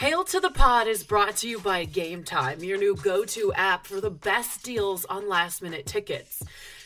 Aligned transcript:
Hail 0.00 0.24
to 0.24 0.40
the 0.40 0.48
Pod 0.48 0.88
is 0.88 1.04
brought 1.04 1.36
to 1.36 1.46
you 1.46 1.58
by 1.58 1.84
Game 1.84 2.24
Time, 2.24 2.64
your 2.64 2.78
new 2.78 2.96
go 2.96 3.26
to 3.26 3.52
app 3.52 3.86
for 3.86 4.00
the 4.00 4.08
best 4.08 4.62
deals 4.62 5.04
on 5.04 5.28
last 5.28 5.60
minute 5.60 5.84
tickets. 5.84 6.42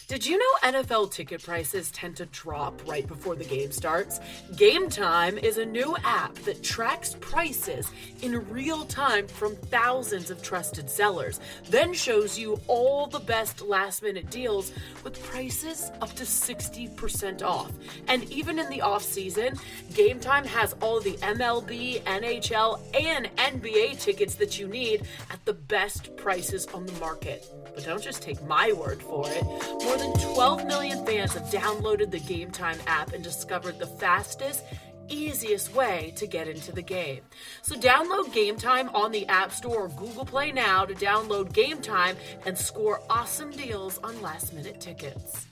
Did 0.06 0.27
you 0.27 0.37
know 0.37 0.71
NFL 0.71 1.12
ticket 1.12 1.43
prices 1.43 1.91
tend 1.91 2.16
to 2.19 2.27
drop 2.27 2.87
right 2.87 3.06
before 3.06 3.37
the 3.37 3.45
game 3.45 3.72
starts? 3.72 4.21
Game 4.54 4.91
Time 4.91 5.38
is 5.38 5.57
a 5.57 5.64
new 5.64 5.96
app 6.04 6.34
that 6.41 6.62
tracks 6.62 7.16
prices 7.20 7.91
in 8.20 8.46
real 8.51 8.84
time 8.84 9.27
from 9.27 9.56
thousands 9.56 10.30
of 10.30 10.43
trusted 10.43 10.91
sellers, 10.91 11.41
then 11.70 11.95
shows 11.95 12.38
you 12.38 12.61
all 12.66 13.06
the 13.06 13.19
best 13.19 13.62
last 13.62 14.02
minute 14.02 14.29
deals 14.29 14.73
with 15.05 15.23
prices 15.23 15.91
up 16.02 16.12
to 16.16 16.25
60% 16.25 17.43
off. 17.43 17.73
And 18.07 18.30
even 18.30 18.59
in 18.59 18.68
the 18.68 18.82
off 18.82 19.02
season, 19.02 19.59
Game 19.95 20.21
Time 20.21 20.45
has 20.45 20.75
all 20.82 21.00
the 21.00 21.14
MLB, 21.23 22.02
NHL, 22.02 22.78
and 22.95 23.34
NBA 23.36 23.98
tickets 24.00 24.34
that 24.34 24.59
you 24.59 24.69
need 24.69 25.06
at 25.30 25.42
the 25.47 25.55
best 25.55 26.14
prices 26.19 26.66
on 26.75 26.84
the 26.84 26.92
market. 27.00 27.47
But 27.74 27.84
don't 27.84 28.02
just 28.02 28.23
take 28.23 28.42
my 28.45 28.73
word 28.73 29.02
for 29.02 29.28
it. 29.28 29.42
More 29.84 29.96
than 29.96 30.12
12 30.34 30.66
million 30.66 31.05
fans 31.05 31.34
have 31.34 31.45
downloaded 31.45 32.10
the 32.10 32.20
Game 32.20 32.50
Time 32.50 32.78
app 32.87 33.12
and 33.12 33.23
discovered 33.23 33.78
the 33.78 33.87
fastest, 33.87 34.62
easiest 35.09 35.74
way 35.74 36.12
to 36.16 36.27
get 36.27 36.48
into 36.48 36.73
the 36.73 36.83
game. 36.83 37.20
So 37.62 37.74
download 37.74 38.33
Game 38.33 38.56
Time 38.56 38.88
on 38.91 39.12
the 39.12 39.27
App 39.27 39.52
Store 39.52 39.84
or 39.84 39.88
Google 39.88 40.24
Play 40.24 40.52
now 40.52 40.84
to 40.84 40.95
download 40.95 41.52
Game 41.52 41.83
Time 41.83 42.16
and 42.47 42.56
score 42.56 43.00
awesome 43.10 43.50
deals 43.50 43.98
on 43.98 44.20
last 44.22 44.52
minute 44.52 44.80
tickets. 44.80 45.47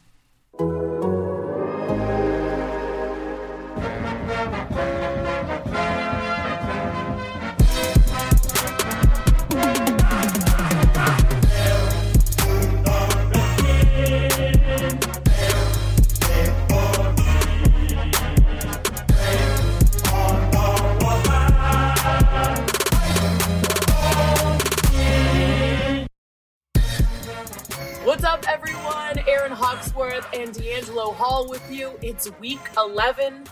And 30.35 30.53
D'Angelo 30.55 31.13
Hall 31.13 31.49
with 31.49 31.71
you. 31.71 31.99
It's 32.03 32.31
week 32.39 32.61
11. 32.77 33.45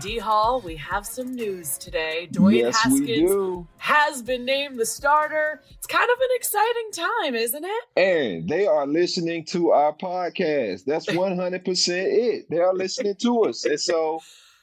D 0.00 0.18
Hall, 0.18 0.62
we 0.62 0.76
have 0.76 1.04
some 1.06 1.34
news 1.34 1.76
today. 1.76 2.26
Dwayne 2.32 2.56
yes, 2.56 2.76
Haskins 2.82 3.66
has 3.76 4.22
been 4.22 4.44
named 4.44 4.78
the 4.78 4.86
starter. 4.86 5.60
It's 5.70 5.86
kind 5.86 6.08
of 6.10 6.18
an 6.18 6.28
exciting 6.36 6.90
time, 6.92 7.34
isn't 7.34 7.64
it? 7.64 7.84
And 7.96 8.48
they 8.48 8.66
are 8.66 8.86
listening 8.86 9.44
to 9.46 9.70
our 9.70 9.94
podcast. 9.94 10.84
That's 10.86 11.06
100% 11.10 11.88
it. 11.88 12.46
They 12.48 12.60
are 12.60 12.72
listening 12.74 13.14
to 13.16 13.44
us. 13.44 13.64
And 13.66 13.78
so, 13.78 14.20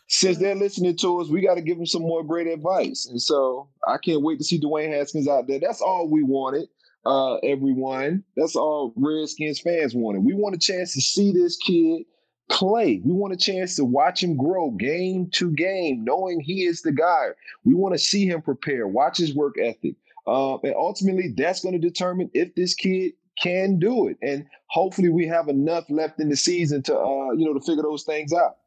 since 0.07 0.39
they're 0.39 0.55
listening 0.55 0.97
to 0.97 1.21
us, 1.21 1.29
we 1.29 1.41
got 1.41 1.55
to 1.55 1.61
give 1.61 1.77
them 1.77 1.85
some 1.85 2.01
more 2.01 2.23
great 2.23 2.47
advice. 2.47 3.07
And 3.09 3.21
so, 3.21 3.69
I 3.87 3.97
can't 3.97 4.23
wait 4.23 4.39
to 4.39 4.43
see 4.43 4.59
Dwayne 4.59 4.91
Haskins 4.91 5.27
out 5.27 5.47
there. 5.47 5.59
That's 5.59 5.81
all 5.81 6.09
we 6.09 6.23
wanted, 6.23 6.67
uh, 7.05 7.35
everyone. 7.37 8.23
That's 8.35 8.55
all 8.55 8.93
Redskins 8.95 9.59
fans 9.59 9.95
wanted. 9.95 10.23
We 10.23 10.33
want 10.33 10.55
a 10.55 10.59
chance 10.59 10.93
to 10.93 11.01
see 11.01 11.31
this 11.31 11.57
kid 11.57 12.03
play. 12.49 13.01
We 13.03 13.13
want 13.13 13.33
a 13.33 13.37
chance 13.37 13.75
to 13.77 13.85
watch 13.85 14.23
him 14.23 14.37
grow 14.37 14.71
game 14.71 15.29
to 15.33 15.51
game, 15.51 16.03
knowing 16.03 16.41
he 16.41 16.63
is 16.65 16.81
the 16.81 16.91
guy. 16.91 17.29
We 17.63 17.73
want 17.73 17.95
to 17.95 17.99
see 17.99 18.27
him 18.27 18.41
prepare, 18.41 18.87
watch 18.87 19.17
his 19.17 19.33
work 19.33 19.55
ethic. 19.59 19.95
Um, 20.27 20.59
and 20.63 20.75
ultimately, 20.75 21.33
that's 21.35 21.61
going 21.61 21.73
to 21.73 21.79
determine 21.79 22.29
if 22.33 22.53
this 22.55 22.75
kid 22.75 23.13
can 23.41 23.79
do 23.79 24.07
it. 24.07 24.17
And 24.21 24.45
hopefully, 24.67 25.09
we 25.09 25.25
have 25.27 25.47
enough 25.47 25.85
left 25.89 26.19
in 26.19 26.29
the 26.29 26.35
season 26.35 26.83
to, 26.83 26.97
uh, 26.97 27.31
you 27.31 27.45
know, 27.45 27.53
to 27.53 27.61
figure 27.61 27.83
those 27.83 28.03
things 28.03 28.31
out. 28.33 28.57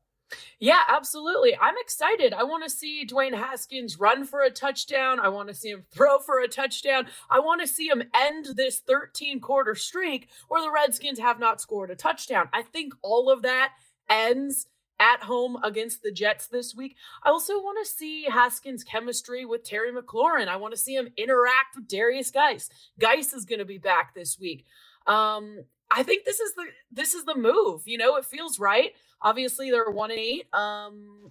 Yeah, 0.58 0.80
absolutely. 0.88 1.56
I'm 1.60 1.74
excited. 1.80 2.32
I 2.32 2.44
want 2.44 2.64
to 2.64 2.70
see 2.70 3.06
Dwayne 3.06 3.34
Haskins 3.34 3.98
run 3.98 4.24
for 4.24 4.40
a 4.40 4.50
touchdown. 4.50 5.20
I 5.20 5.28
want 5.28 5.48
to 5.48 5.54
see 5.54 5.70
him 5.70 5.84
throw 5.90 6.18
for 6.18 6.40
a 6.40 6.48
touchdown. 6.48 7.06
I 7.30 7.40
want 7.40 7.60
to 7.60 7.66
see 7.66 7.88
him 7.88 8.02
end 8.14 8.46
this 8.56 8.80
13 8.80 9.40
quarter 9.40 9.74
streak 9.74 10.28
where 10.48 10.62
the 10.62 10.70
Redskins 10.70 11.18
have 11.18 11.38
not 11.38 11.60
scored 11.60 11.90
a 11.90 11.96
touchdown. 11.96 12.48
I 12.52 12.62
think 12.62 12.94
all 13.02 13.30
of 13.30 13.42
that 13.42 13.72
ends 14.08 14.66
at 15.00 15.22
home 15.22 15.58
against 15.62 16.02
the 16.02 16.12
Jets 16.12 16.46
this 16.46 16.74
week. 16.74 16.96
I 17.22 17.30
also 17.30 17.54
want 17.54 17.84
to 17.84 17.90
see 17.90 18.24
Haskins' 18.24 18.84
chemistry 18.84 19.44
with 19.44 19.64
Terry 19.64 19.92
McLaurin. 19.92 20.48
I 20.48 20.56
want 20.56 20.72
to 20.72 20.80
see 20.80 20.94
him 20.94 21.08
interact 21.16 21.76
with 21.76 21.88
Derrius 21.88 22.32
Guice. 22.32 22.70
Guice 22.98 23.32
is 23.32 23.44
going 23.44 23.58
to 23.58 23.64
be 23.64 23.78
back 23.78 24.14
this 24.14 24.38
week. 24.38 24.64
Um, 25.06 25.64
I 25.90 26.02
think 26.02 26.24
this 26.24 26.40
is 26.40 26.54
the 26.54 26.64
this 26.90 27.14
is 27.14 27.24
the 27.24 27.36
move. 27.36 27.82
You 27.86 27.98
know, 27.98 28.16
it 28.16 28.24
feels 28.24 28.58
right. 28.58 28.92
Obviously, 29.22 29.70
they're 29.70 29.90
one 29.90 30.10
and 30.10 30.20
eight. 30.20 30.46
Um, 30.52 31.30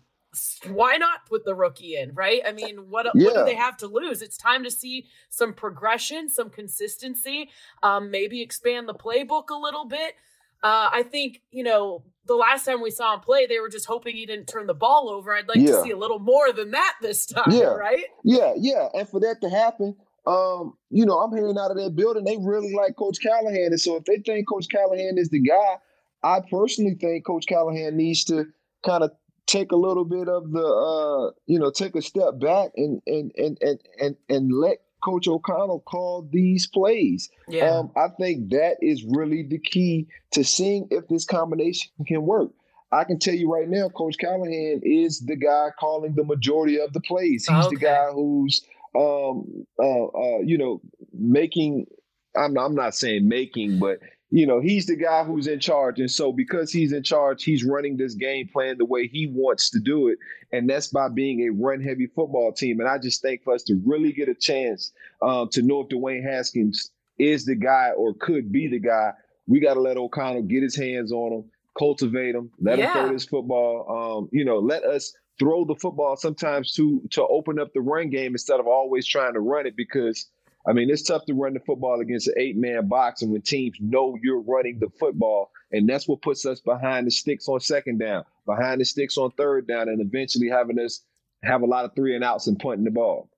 why 0.72 0.98
not 0.98 1.28
put 1.28 1.46
the 1.46 1.54
rookie 1.54 1.96
in, 1.96 2.14
right? 2.16 2.42
I 2.46 2.52
mean, 2.54 2.90
what 2.90 3.06
what 3.06 3.36
do 3.36 3.46
they 3.46 3.56
have 3.56 3.78
to 3.78 3.88
lose? 3.88 4.22
It's 4.24 4.38
time 4.38 4.64
to 4.64 4.72
see 4.72 5.06
some 5.30 5.54
progression, 5.54 6.28
some 6.30 6.50
consistency. 6.50 7.50
Um, 7.84 8.10
maybe 8.10 8.42
expand 8.42 8.90
the 8.90 8.96
playbook 8.96 9.50
a 9.52 9.56
little 9.56 9.86
bit. 9.86 10.16
Uh, 10.64 10.90
I 10.92 11.04
think 11.04 11.42
you 11.52 11.64
know 11.64 12.04
the 12.26 12.36
last 12.36 12.66
time 12.66 12.82
we 12.82 12.90
saw 12.90 13.14
him 13.14 13.20
play, 13.20 13.46
they 13.46 13.60
were 13.60 13.70
just 13.70 13.86
hoping 13.86 14.16
he 14.16 14.26
didn't 14.26 14.48
turn 14.48 14.66
the 14.66 14.74
ball 14.74 15.10
over. 15.10 15.36
I'd 15.36 15.48
like 15.48 15.60
to 15.60 15.84
see 15.84 15.92
a 15.92 15.98
little 15.98 16.20
more 16.20 16.52
than 16.52 16.72
that 16.72 16.96
this 17.02 17.26
time, 17.28 17.52
Yeah. 17.52 17.66
right? 17.66 18.06
Yeah, 18.24 18.54
yeah. 18.58 18.88
And 18.96 19.08
for 19.08 19.20
that 19.20 19.42
to 19.42 19.50
happen, 19.50 19.96
um, 20.26 20.78
you 20.90 21.06
know, 21.06 21.20
I'm 21.20 21.36
hearing 21.36 21.58
out 21.58 21.70
of 21.72 21.78
that 21.78 21.96
building, 21.98 22.24
they 22.24 22.38
really 22.38 22.74
like 22.74 22.96
Coach 22.96 23.20
Callahan. 23.22 23.68
And 23.72 23.80
so 23.80 23.98
if 23.98 24.06
they 24.06 24.18
think 24.20 24.48
Coach 24.48 24.68
Callahan 24.70 25.18
is 25.18 25.30
the 25.30 25.42
guy, 25.42 25.76
I 26.24 26.40
personally 26.50 26.96
think 26.96 27.26
Coach 27.26 27.46
Callahan 27.48 27.98
needs 27.98 28.24
to 28.26 28.46
kind 28.86 29.04
of 29.04 29.12
take 29.46 29.72
a 29.72 29.76
little 29.76 30.06
bit 30.06 30.30
of 30.30 30.52
the 30.52 30.66
uh, 30.66 31.32
you 31.46 31.60
know, 31.60 31.70
take 31.72 31.96
a 31.96 32.02
step 32.02 32.40
back 32.40 32.72
and 32.78 33.02
and 33.06 33.32
and 33.38 33.58
and 33.62 33.80
and, 34.00 34.16
and 34.30 34.52
let 34.54 34.78
Coach 35.04 35.28
O'Connell 35.28 35.82
call 35.82 36.28
these 36.32 36.66
plays. 36.66 37.30
Yeah. 37.50 37.70
Um, 37.70 37.92
I 37.98 38.08
think 38.18 38.50
that 38.52 38.78
is 38.82 39.04
really 39.04 39.44
the 39.44 39.60
key 39.60 40.08
to 40.32 40.44
seeing 40.44 40.88
if 40.92 41.08
this 41.10 41.26
combination 41.26 41.92
can 42.08 42.26
work. 42.26 42.52
I 42.92 43.04
can 43.04 43.20
tell 43.20 43.34
you 43.34 43.52
right 43.52 43.68
now, 43.68 43.90
Coach 43.90 44.18
Callahan 44.20 44.82
is 44.84 45.20
the 45.22 45.36
guy 45.36 45.70
calling 45.80 46.14
the 46.16 46.24
majority 46.24 46.80
of 46.80 46.94
the 46.94 47.02
plays. 47.02 47.46
He's 47.48 47.66
Okay. 47.66 47.76
the 47.76 47.82
guy 47.82 48.06
who's, 48.14 48.62
um, 48.96 49.66
uh, 49.82 50.06
uh, 50.06 50.40
you 50.40 50.58
know, 50.58 50.80
making. 51.12 51.88
I'm 52.36 52.58
I'm 52.58 52.74
not 52.76 52.96
saying 52.96 53.28
making, 53.28 53.80
but 53.80 54.00
you 54.34 54.48
know, 54.48 54.60
he's 54.60 54.88
the 54.88 54.96
guy 54.96 55.24
who's 55.24 55.46
in 55.46 55.60
charge, 55.60 56.00
and 56.00 56.10
so 56.10 56.32
because 56.32 56.72
he's 56.72 56.92
in 56.92 57.04
charge, 57.04 57.44
he's 57.44 57.64
running 57.64 57.98
this 57.98 58.16
game 58.16 58.50
plan 58.52 58.80
the 58.80 58.86
way 58.86 59.06
he 59.06 59.28
wants 59.28 59.70
to 59.70 59.80
do 59.80 60.08
it, 60.08 60.18
and 60.52 60.68
that's 60.68 60.88
by 60.88 61.08
being 61.08 61.42
a 61.42 61.52
run-heavy 61.52 62.08
football 62.08 62.52
team. 62.52 62.80
And 62.80 62.90
I 62.90 62.98
just 62.98 63.22
think 63.22 63.44
for 63.44 63.54
us 63.54 63.62
to 63.66 63.80
really 63.86 64.12
get 64.12 64.30
a 64.30 64.34
chance 64.34 64.92
um, 65.22 65.50
to 65.50 65.62
know 65.62 65.82
if 65.82 65.90
Dwayne 65.90 66.24
Haskins 66.24 66.90
is 67.20 67.46
the 67.46 67.54
guy 67.54 67.92
or 67.96 68.16
could 68.16 68.52
be 68.52 68.68
the 68.68 68.80
guy, 68.80 69.12
we 69.46 69.60
got 69.60 69.76
to 69.76 69.82
let 69.82 69.98
O'Connell 69.98 70.42
get 70.42 70.64
his 70.64 70.76
hands 70.76 71.12
on 71.12 71.32
him, 71.32 71.44
cultivate 71.78 72.34
him, 72.34 72.50
let 72.60 72.80
him 72.80 72.92
throw 72.92 73.14
this 73.14 73.26
football. 73.26 74.18
Um, 74.18 74.30
you 74.32 74.46
know, 74.46 74.58
let 74.58 74.84
us 74.84 75.14
throw 75.38 75.64
the 75.64 75.76
football 75.76 76.16
sometimes 76.16 76.74
to 76.74 77.04
to 77.12 77.24
open 77.28 77.60
up 77.60 77.72
the 77.76 77.82
run 77.82 78.10
game 78.10 78.32
instead 78.32 78.60
of 78.60 78.66
always 78.66 79.06
trying 79.06 79.34
to 79.34 79.42
run 79.42 79.68
it 79.68 79.76
because. 79.78 80.26
I 80.66 80.74
mean, 80.74 80.90
it's 80.90 81.04
tough 81.04 81.26
to 81.26 81.34
run 81.34 81.54
the 81.54 81.60
football 81.60 82.00
against 82.00 82.28
an 82.30 82.36
eight-man 82.38 82.88
box, 82.88 83.22
and 83.22 83.32
when 83.32 83.42
teams 83.42 83.76
know 83.80 84.18
you're 84.22 84.42
running 84.42 84.80
the 84.80 84.90
football, 85.00 85.52
and 85.72 85.88
that's 85.90 86.08
what 86.08 86.22
puts 86.22 86.46
us 86.46 86.62
behind 86.62 87.06
the 87.06 87.12
sticks 87.12 87.48
on 87.48 87.60
second 87.60 88.00
down, 88.00 88.24
behind 88.46 88.80
the 88.80 88.86
sticks 88.86 89.18
on 89.18 89.32
third 89.32 89.68
down, 89.68 89.90
and 89.90 90.00
eventually 90.02 90.48
having 90.50 90.80
us 90.80 91.02
have 91.44 91.62
a 91.62 91.66
lot 91.66 91.84
of 91.84 91.94
three 91.96 92.16
and 92.16 92.24
outs 92.24 92.48
and 92.48 92.58
punting 92.58 92.86
the 92.86 92.92
ball. 92.92 93.30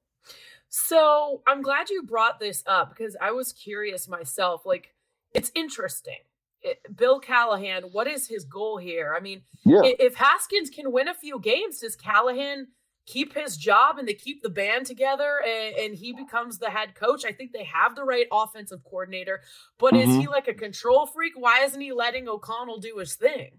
So 0.70 1.42
I'm 1.48 1.62
glad 1.62 1.90
you 1.90 2.04
brought 2.04 2.40
this 2.40 2.64
up 2.68 2.90
because 2.90 3.16
I 3.20 3.32
was 3.32 3.54
curious 3.54 4.08
myself. 4.08 4.66
Like, 4.66 4.94
it's 5.34 5.52
interesting. 5.56 6.20
It, 6.62 6.80
Bill 6.96 7.20
Callahan, 7.20 7.84
what 7.92 8.08
is 8.08 8.28
his 8.28 8.44
goal 8.44 8.78
here? 8.78 9.16
I 9.18 9.22
mean, 9.22 9.44
Yeah, 9.64 9.82
if 9.84 10.16
Haskins 10.16 10.70
can 10.70 10.92
win 10.92 11.08
a 11.08 11.14
few 11.14 11.40
games, 11.40 11.80
does 11.80 11.96
Callahan 11.96 12.68
keep 13.06 13.34
his 13.34 13.58
job 13.58 13.98
and 13.98 14.08
they 14.08 14.14
keep 14.14 14.42
the 14.42 14.50
band 14.50 14.86
together 14.86 15.42
and, 15.46 15.76
and 15.76 15.96
he 15.96 16.14
becomes 16.14 16.58
the 16.58 16.70
head 16.70 16.96
coach? 16.96 17.24
I 17.26 17.32
think 17.32 17.52
they 17.52 17.64
have 17.64 17.96
the 17.96 18.04
right 18.04 18.28
offensive 18.32 18.84
coordinator, 18.84 19.42
but 19.78 19.96
is 19.96 20.16
he 20.16 20.28
like 20.28 20.48
a 20.48 20.54
control 20.54 21.06
freak? 21.06 21.34
Why 21.36 21.64
isn't 21.64 21.80
he 21.80 21.92
letting 21.92 22.28
O'Connell 22.28 22.80
do 22.80 22.98
his 22.98 23.16
thing? 23.16 23.52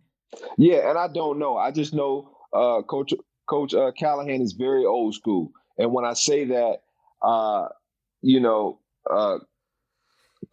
yeah, 0.59 0.89
and 0.89 0.99
I 0.99 1.09
don't 1.09 1.39
know. 1.39 1.57
I 1.57 1.71
just 1.71 1.95
know 1.95 2.31
uh, 2.53 2.83
Coach 2.83 3.13
Coach 3.47 3.75
uh, 3.75 3.93
Callahan 3.93 4.43
is 4.43 4.53
very 4.53 4.85
old 4.85 5.15
school, 5.15 5.51
and 5.79 5.93
when 5.93 6.05
I 6.05 6.15
say 6.15 6.45
that, 6.47 6.79
uh, 7.23 7.69
you 8.23 8.41
know, 8.41 8.81
uh, 9.11 9.39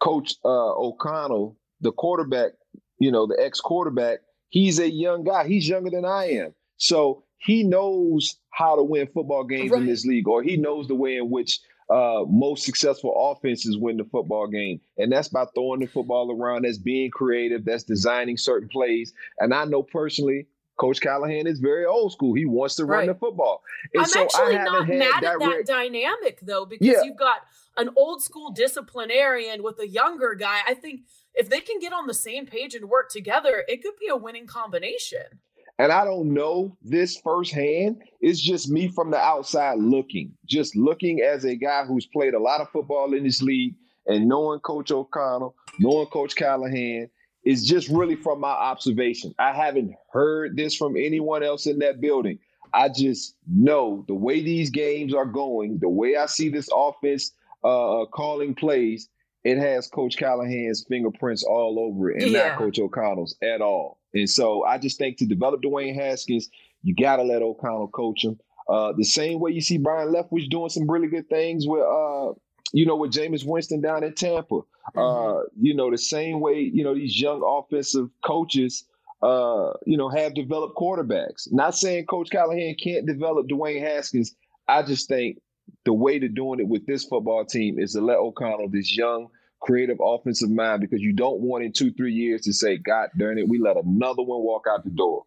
Coach 0.00 0.34
uh, 0.44 0.72
O'Connell, 0.74 1.56
the 1.80 1.92
quarterback, 1.92 2.52
you 2.98 3.10
know, 3.10 3.26
the 3.26 3.36
ex 3.40 3.60
quarterback, 3.60 4.20
he's 4.48 4.78
a 4.78 4.90
young 4.90 5.24
guy. 5.24 5.46
He's 5.46 5.68
younger 5.68 5.90
than 5.90 6.04
I 6.04 6.30
am, 6.30 6.54
so 6.76 7.23
he 7.44 7.62
knows 7.62 8.36
how 8.50 8.76
to 8.76 8.82
win 8.82 9.06
football 9.06 9.44
games 9.44 9.70
right. 9.70 9.82
in 9.82 9.86
this 9.86 10.04
league, 10.04 10.28
or 10.28 10.42
he 10.42 10.56
knows 10.56 10.88
the 10.88 10.94
way 10.94 11.16
in 11.16 11.30
which 11.30 11.60
uh, 11.90 12.24
most 12.28 12.64
successful 12.64 13.12
offenses 13.14 13.76
win 13.76 13.98
the 13.98 14.04
football 14.04 14.46
game. 14.46 14.80
And 14.96 15.12
that's 15.12 15.28
by 15.28 15.44
throwing 15.54 15.80
the 15.80 15.86
football 15.86 16.30
around, 16.30 16.64
that's 16.64 16.78
being 16.78 17.10
creative, 17.10 17.64
that's 17.64 17.82
designing 17.82 18.38
certain 18.38 18.68
plays. 18.68 19.12
And 19.38 19.52
I 19.52 19.64
know 19.64 19.82
personally, 19.82 20.46
Coach 20.76 21.00
Callahan 21.00 21.46
is 21.46 21.60
very 21.60 21.84
old 21.84 22.12
school. 22.12 22.34
He 22.34 22.46
wants 22.46 22.76
to 22.76 22.84
right. 22.84 22.98
run 22.98 23.06
the 23.08 23.14
football. 23.14 23.62
And 23.92 24.02
I'm 24.02 24.08
so 24.08 24.22
actually 24.22 24.56
not 24.56 24.88
mad 24.88 25.24
at 25.24 25.38
that 25.38 25.64
dynamic 25.66 26.40
though, 26.42 26.64
because 26.64 26.86
yeah. 26.86 27.02
you've 27.04 27.16
got 27.16 27.42
an 27.76 27.90
old 27.96 28.22
school 28.22 28.50
disciplinarian 28.50 29.62
with 29.62 29.78
a 29.78 29.86
younger 29.86 30.34
guy. 30.34 30.60
I 30.66 30.74
think 30.74 31.02
if 31.34 31.48
they 31.48 31.60
can 31.60 31.78
get 31.78 31.92
on 31.92 32.06
the 32.06 32.14
same 32.14 32.46
page 32.46 32.74
and 32.74 32.88
work 32.88 33.10
together, 33.10 33.64
it 33.68 33.82
could 33.82 33.94
be 34.00 34.08
a 34.08 34.16
winning 34.16 34.46
combination 34.46 35.40
and 35.78 35.90
I 35.90 36.04
don't 36.04 36.32
know 36.32 36.76
this 36.82 37.16
firsthand. 37.16 38.02
It's 38.20 38.40
just 38.40 38.70
me 38.70 38.88
from 38.88 39.10
the 39.10 39.18
outside 39.18 39.78
looking, 39.78 40.32
just 40.46 40.76
looking 40.76 41.20
as 41.20 41.44
a 41.44 41.56
guy 41.56 41.84
who's 41.84 42.06
played 42.06 42.34
a 42.34 42.38
lot 42.38 42.60
of 42.60 42.70
football 42.70 43.12
in 43.14 43.24
this 43.24 43.42
league 43.42 43.74
and 44.06 44.28
knowing 44.28 44.60
Coach 44.60 44.90
O'Connell, 44.90 45.54
knowing 45.78 46.06
Coach 46.06 46.36
Callahan, 46.36 47.08
is 47.44 47.66
just 47.66 47.88
really 47.88 48.16
from 48.16 48.40
my 48.40 48.50
observation. 48.50 49.34
I 49.38 49.52
haven't 49.52 49.94
heard 50.12 50.56
this 50.56 50.76
from 50.76 50.96
anyone 50.96 51.42
else 51.42 51.66
in 51.66 51.78
that 51.80 52.00
building. 52.00 52.38
I 52.72 52.88
just 52.88 53.36
know 53.46 54.04
the 54.08 54.14
way 54.14 54.42
these 54.42 54.70
games 54.70 55.14
are 55.14 55.26
going, 55.26 55.78
the 55.80 55.88
way 55.88 56.16
I 56.16 56.26
see 56.26 56.48
this 56.48 56.68
offense 56.74 57.32
uh, 57.62 58.02
uh 58.02 58.06
calling 58.06 58.54
plays, 58.54 59.08
it 59.42 59.58
has 59.58 59.86
Coach 59.88 60.16
Callahan's 60.16 60.84
fingerprints 60.88 61.44
all 61.44 61.78
over 61.78 62.10
it 62.10 62.22
and 62.22 62.32
yeah. 62.32 62.48
not 62.48 62.58
Coach 62.58 62.78
O'Connell's 62.78 63.36
at 63.42 63.60
all. 63.60 63.98
And 64.14 64.30
so 64.30 64.64
I 64.64 64.78
just 64.78 64.98
think 64.98 65.18
to 65.18 65.26
develop 65.26 65.62
Dwayne 65.62 65.94
Haskins, 65.94 66.48
you 66.82 66.94
got 66.94 67.16
to 67.16 67.22
let 67.22 67.42
O'Connell 67.42 67.88
coach 67.88 68.24
him. 68.24 68.38
Uh, 68.68 68.92
the 68.96 69.04
same 69.04 69.40
way 69.40 69.50
you 69.50 69.60
see 69.60 69.76
Byron 69.76 70.14
Leftwich 70.14 70.48
doing 70.48 70.70
some 70.70 70.90
really 70.90 71.08
good 71.08 71.28
things 71.28 71.66
with, 71.66 71.82
uh, 71.82 72.32
you 72.72 72.86
know, 72.86 72.96
with 72.96 73.12
Jameis 73.12 73.44
Winston 73.44 73.80
down 73.80 74.04
in 74.04 74.14
Tampa. 74.14 74.54
Mm-hmm. 74.54 74.98
Uh, 74.98 75.42
you 75.60 75.74
know, 75.74 75.90
the 75.90 75.98
same 75.98 76.40
way, 76.40 76.60
you 76.60 76.84
know, 76.84 76.94
these 76.94 77.20
young 77.20 77.42
offensive 77.44 78.08
coaches, 78.24 78.84
uh, 79.22 79.72
you 79.84 79.96
know, 79.96 80.08
have 80.08 80.34
developed 80.34 80.76
quarterbacks. 80.76 81.52
Not 81.52 81.74
saying 81.74 82.06
Coach 82.06 82.30
Callahan 82.30 82.76
can't 82.82 83.06
develop 83.06 83.48
Dwayne 83.48 83.80
Haskins. 83.80 84.34
I 84.68 84.82
just 84.82 85.08
think 85.08 85.40
the 85.84 85.92
way 85.92 86.18
to 86.18 86.28
doing 86.28 86.60
it 86.60 86.68
with 86.68 86.86
this 86.86 87.04
football 87.04 87.44
team 87.44 87.78
is 87.78 87.92
to 87.92 88.00
let 88.00 88.18
O'Connell, 88.18 88.68
this 88.68 88.96
young– 88.96 89.28
creative 89.64 89.98
offensive 90.00 90.50
mind 90.50 90.80
because 90.80 91.00
you 91.00 91.12
don't 91.12 91.40
want 91.40 91.64
in 91.64 91.72
two, 91.72 91.92
three 91.92 92.12
years 92.12 92.42
to 92.42 92.52
say, 92.52 92.76
God 92.76 93.08
darn 93.16 93.38
it, 93.38 93.48
we 93.48 93.58
let 93.58 93.76
another 93.76 94.22
one 94.22 94.42
walk 94.42 94.66
out 94.70 94.84
the 94.84 94.90
door. 94.90 95.24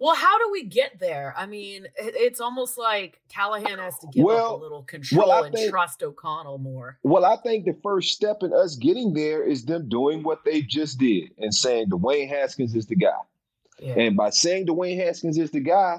Well, 0.00 0.14
how 0.14 0.38
do 0.38 0.52
we 0.52 0.62
get 0.62 1.00
there? 1.00 1.34
I 1.36 1.46
mean, 1.46 1.88
it's 1.96 2.40
almost 2.40 2.78
like 2.78 3.20
Callahan 3.28 3.80
has 3.80 3.98
to 3.98 4.06
give 4.06 4.24
well, 4.24 4.54
up 4.54 4.60
a 4.60 4.62
little 4.62 4.82
control 4.82 5.28
well, 5.28 5.44
and 5.44 5.54
think, 5.54 5.70
trust 5.70 6.04
O'Connell 6.04 6.58
more. 6.58 6.98
Well, 7.02 7.24
I 7.24 7.36
think 7.36 7.64
the 7.64 7.76
first 7.82 8.14
step 8.14 8.44
in 8.44 8.52
us 8.52 8.76
getting 8.76 9.12
there 9.12 9.42
is 9.42 9.64
them 9.64 9.88
doing 9.88 10.22
what 10.22 10.44
they 10.44 10.62
just 10.62 11.00
did 11.00 11.32
and 11.38 11.52
saying 11.52 11.88
Dwayne 11.88 12.28
Haskins 12.28 12.76
is 12.76 12.86
the 12.86 12.94
guy. 12.94 13.10
Yeah. 13.80 13.94
And 13.94 14.16
by 14.16 14.30
saying 14.30 14.66
Dwayne 14.66 15.04
Haskins 15.04 15.36
is 15.36 15.50
the 15.50 15.60
guy, 15.60 15.98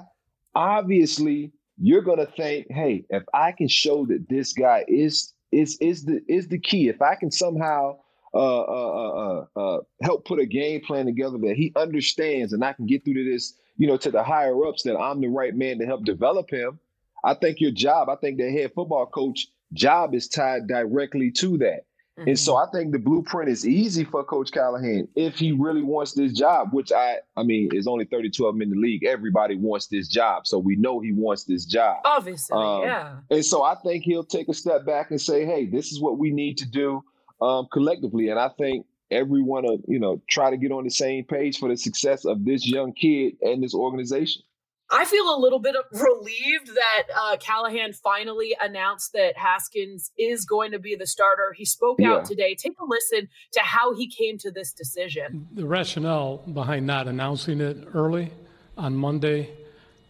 obviously 0.54 1.52
you're 1.78 2.02
going 2.02 2.18
to 2.18 2.26
think, 2.26 2.68
hey, 2.70 3.04
if 3.10 3.24
I 3.34 3.52
can 3.52 3.68
show 3.68 4.06
that 4.06 4.28
this 4.30 4.54
guy 4.54 4.84
is 4.88 5.34
is 5.52 5.76
is 5.80 6.04
the 6.04 6.22
is 6.28 6.48
the 6.48 6.58
key. 6.58 6.88
If 6.88 7.02
I 7.02 7.14
can 7.14 7.30
somehow 7.30 7.98
uh, 8.32 8.60
uh, 8.60 9.44
uh, 9.56 9.60
uh, 9.60 9.80
help 10.02 10.24
put 10.24 10.38
a 10.38 10.46
game 10.46 10.80
plan 10.82 11.06
together 11.06 11.38
that 11.38 11.56
he 11.56 11.72
understands, 11.74 12.52
and 12.52 12.64
I 12.64 12.72
can 12.72 12.86
get 12.86 13.04
through 13.04 13.14
to 13.14 13.24
this, 13.24 13.54
you 13.76 13.88
know, 13.88 13.96
to 13.98 14.10
the 14.10 14.22
higher 14.22 14.64
ups 14.66 14.84
that 14.84 14.96
I'm 14.96 15.20
the 15.20 15.28
right 15.28 15.54
man 15.54 15.78
to 15.80 15.86
help 15.86 16.04
develop 16.04 16.50
him. 16.50 16.78
I 17.24 17.34
think 17.34 17.60
your 17.60 17.72
job, 17.72 18.08
I 18.08 18.16
think 18.16 18.38
the 18.38 18.50
head 18.50 18.72
football 18.74 19.06
coach 19.06 19.48
job 19.72 20.14
is 20.14 20.28
tied 20.28 20.68
directly 20.68 21.30
to 21.32 21.58
that. 21.58 21.84
Mm-hmm. 22.20 22.28
And 22.28 22.38
so 22.38 22.54
mm-hmm. 22.54 22.68
I 22.68 22.78
think 22.78 22.92
the 22.92 22.98
blueprint 22.98 23.50
is 23.50 23.66
easy 23.66 24.04
for 24.04 24.22
Coach 24.22 24.52
Callahan 24.52 25.08
if 25.16 25.38
he 25.38 25.52
really 25.52 25.82
wants 25.82 26.12
this 26.12 26.32
job, 26.32 26.68
which 26.72 26.92
I 26.92 27.16
I 27.36 27.42
mean 27.42 27.70
is 27.72 27.86
only 27.86 28.04
32 28.04 28.46
of 28.46 28.54
them 28.54 28.62
in 28.62 28.70
the 28.70 28.76
league. 28.76 29.04
Everybody 29.04 29.56
wants 29.56 29.86
this 29.86 30.06
job. 30.06 30.46
So 30.46 30.58
we 30.58 30.76
know 30.76 31.00
he 31.00 31.12
wants 31.12 31.44
this 31.44 31.64
job. 31.64 32.02
Obviously, 32.04 32.56
um, 32.56 32.82
yeah. 32.82 33.16
And 33.30 33.44
so 33.44 33.62
I 33.62 33.74
think 33.76 34.04
he'll 34.04 34.24
take 34.24 34.48
a 34.48 34.54
step 34.54 34.84
back 34.84 35.10
and 35.10 35.20
say, 35.20 35.46
hey, 35.46 35.64
this 35.64 35.92
is 35.92 36.00
what 36.00 36.18
we 36.18 36.30
need 36.30 36.58
to 36.58 36.68
do 36.68 37.02
um, 37.40 37.68
collectively. 37.72 38.28
And 38.28 38.38
I 38.38 38.50
think 38.50 38.84
everyone 39.10 39.64
will, 39.64 39.80
you 39.88 39.98
know, 39.98 40.20
try 40.28 40.50
to 40.50 40.58
get 40.58 40.72
on 40.72 40.84
the 40.84 40.90
same 40.90 41.24
page 41.24 41.58
for 41.58 41.70
the 41.70 41.76
success 41.76 42.26
of 42.26 42.44
this 42.44 42.66
young 42.66 42.92
kid 42.92 43.36
and 43.40 43.62
this 43.62 43.74
organization. 43.74 44.42
I 44.90 45.04
feel 45.04 45.34
a 45.34 45.38
little 45.38 45.60
bit 45.60 45.74
relieved 45.92 46.68
that 46.68 47.02
uh, 47.16 47.36
Callahan 47.38 47.92
finally 47.92 48.56
announced 48.60 49.12
that 49.12 49.36
Haskins 49.36 50.10
is 50.18 50.44
going 50.44 50.72
to 50.72 50.78
be 50.78 50.96
the 50.96 51.06
starter. 51.06 51.54
He 51.56 51.64
spoke 51.64 51.98
yeah. 52.00 52.14
out 52.14 52.24
today. 52.24 52.54
Take 52.54 52.78
a 52.80 52.84
listen 52.84 53.28
to 53.52 53.60
how 53.60 53.94
he 53.94 54.08
came 54.08 54.38
to 54.38 54.50
this 54.50 54.72
decision. 54.72 55.48
The 55.52 55.66
rationale 55.66 56.38
behind 56.38 56.86
not 56.86 57.06
announcing 57.06 57.60
it 57.60 57.86
early 57.94 58.32
on 58.76 58.96
Monday 58.96 59.50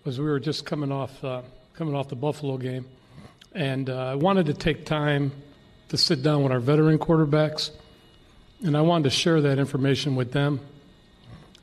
was 0.05 0.19
we 0.19 0.27
were 0.27 0.41
just 0.41 0.65
coming 0.65 0.91
off 0.91 1.23
uh, 1.23 1.43
coming 1.75 1.95
off 1.95 2.09
the 2.09 2.17
Buffalo 2.17 2.57
game, 2.57 2.87
and 3.53 3.91
uh, 3.91 3.97
I 3.97 4.15
wanted 4.15 4.47
to 4.47 4.55
take 4.55 4.87
time 4.87 5.33
to 5.89 5.99
sit 5.99 6.23
down 6.23 6.43
with 6.43 6.53
our 6.53 6.61
veteran 6.61 6.99
quarterbacks, 6.99 7.71
and 8.65 8.77
I 8.77 8.81
wanted 8.81 9.05
to 9.05 9.11
share 9.11 9.41
that 9.43 9.59
information 9.59 10.17
with 10.17 10.33
them 10.33 10.61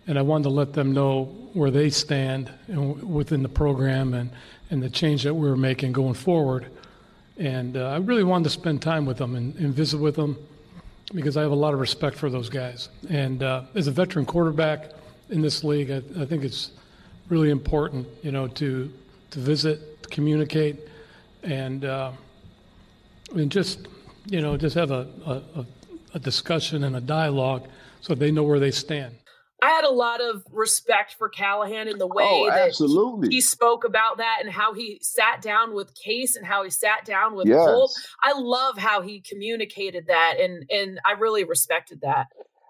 and 0.08 0.18
I 0.18 0.22
wanted 0.22 0.44
to 0.44 0.50
let 0.50 0.74
them 0.74 0.94
know 0.94 1.26
where 1.54 1.70
they 1.70 1.90
stand 1.90 2.52
within 2.68 3.44
the 3.44 3.50
program 3.50 4.14
and, 4.14 4.32
and 4.70 4.82
the 4.82 4.90
change 4.90 5.24
that 5.24 5.34
we 5.34 5.50
were 5.50 5.58
making 5.58 5.92
going 5.92 6.14
forward. 6.14 6.68
And 7.38 7.76
uh, 7.76 7.90
I 7.90 7.98
really 7.98 8.24
wanted 8.24 8.46
to 8.46 8.50
spend 8.50 8.82
time 8.82 9.06
with 9.06 9.18
them 9.18 9.36
and, 9.36 9.54
and, 9.56 9.74
visit 9.74 10.00
with 10.00 10.16
them 10.16 10.38
because 11.14 11.38
I 11.38 11.42
have 11.42 11.52
a 11.52 11.56
lot 11.56 11.74
of 11.74 11.80
respect 11.80 12.18
for 12.18 12.30
those 12.30 12.50
guys. 12.50 12.90
And 13.10 13.44
uh, 13.44 13.64
as 13.76 13.88
a 13.88 13.92
veteran 13.92 14.26
quarterback 14.26 14.92
in 15.30 15.42
this 15.42 15.64
league, 15.64 15.92
I, 15.92 15.98
I, 16.20 16.26
think 16.26 16.44
it's 16.44 16.72
really 17.30 17.52
important, 17.52 18.08
you 18.24 18.32
know, 18.32 18.48
to 18.48 18.92
to 19.32 19.40
visit, 19.40 20.02
to 20.04 20.10
communicate, 20.10 20.80
and 21.44 21.86
uh, 21.86 22.12
and 23.36 23.52
just 23.52 23.88
you 24.26 24.42
know 24.42 24.58
just 24.58 24.76
have 24.76 24.90
a, 24.90 25.08
a, 25.26 25.66
a 26.16 26.20
discussion 26.20 26.86
and 26.86 26.96
a 26.96 27.02
dialogue 27.02 27.68
so 28.02 28.16
they 28.16 28.32
know 28.32 28.44
where 28.44 28.60
they 28.60 28.72
stand. 28.72 29.14
I 29.62 29.70
had 29.70 29.86
a 29.86 29.92
lot 29.92 30.22
of 30.22 30.44
respect 30.52 31.16
for 31.18 31.30
Callahan 31.30 31.88
in 31.88 31.98
the 31.98 32.06
way 32.06 32.24
oh, 32.28 32.50
that 32.50 32.68
absolutely. 32.68 33.30
he 33.30 33.42
spoke 33.42 33.86
about 33.86 34.18
that 34.18 34.38
and 34.42 34.52
how 34.52 34.74
he 34.74 35.00
sat 35.02 35.42
down 35.42 35.74
with 35.74 35.96
Case 35.96 36.36
and 36.36 36.46
how 36.46 36.64
he 36.64 36.70
sat 36.70 37.06
down 37.06 37.36
with 37.36 37.48
yes. 37.48 37.66
Colt. 37.66 37.92
I 38.24 38.34
love 38.38 38.78
how 38.78 39.02
he 39.02 39.20
communicated 39.22 40.08
that 40.08 40.36
and 40.40 40.64
and 40.70 41.00
I 41.06 41.14
really 41.14 41.44
respected 41.44 42.02
that. 42.02 42.28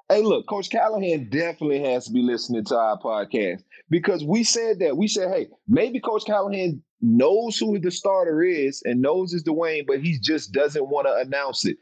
Hey, 0.10 0.22
look, 0.22 0.48
Coach 0.48 0.70
Callahan 0.70 1.30
definitely 1.30 1.84
has 1.84 2.06
to 2.06 2.14
be 2.14 2.22
listening 2.22 2.64
to 2.66 2.78
our 2.78 2.98
podcast 2.98 3.64
because 3.90 4.24
we 4.24 4.46
said 4.46 4.80
that. 4.80 4.96
We 4.96 5.10
said, 5.10 5.30
hey, 5.30 5.48
maybe 5.68 6.00
Coach 6.00 6.24
Callahan 6.26 6.82
knows 7.02 7.58
who 7.58 7.78
the 7.78 7.92
starter 7.92 8.42
is 8.42 8.82
and 8.86 9.02
knows 9.02 9.34
it's 9.34 9.44
Dwayne, 9.44 9.86
but 9.86 10.00
he 10.00 10.18
just 10.20 10.54
doesn't 10.54 10.88
want 10.88 11.08
to 11.08 11.16
announce 11.16 11.66
it. 11.66 11.76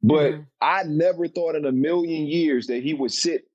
But 0.00 0.32
mm-hmm. 0.32 0.42
I 0.60 0.84
never 0.84 1.26
thought 1.26 1.56
in 1.56 1.64
a 1.64 1.72
million 1.72 2.26
years 2.26 2.68
that 2.68 2.84
he 2.84 2.94
would 2.94 3.10
sit 3.10 3.45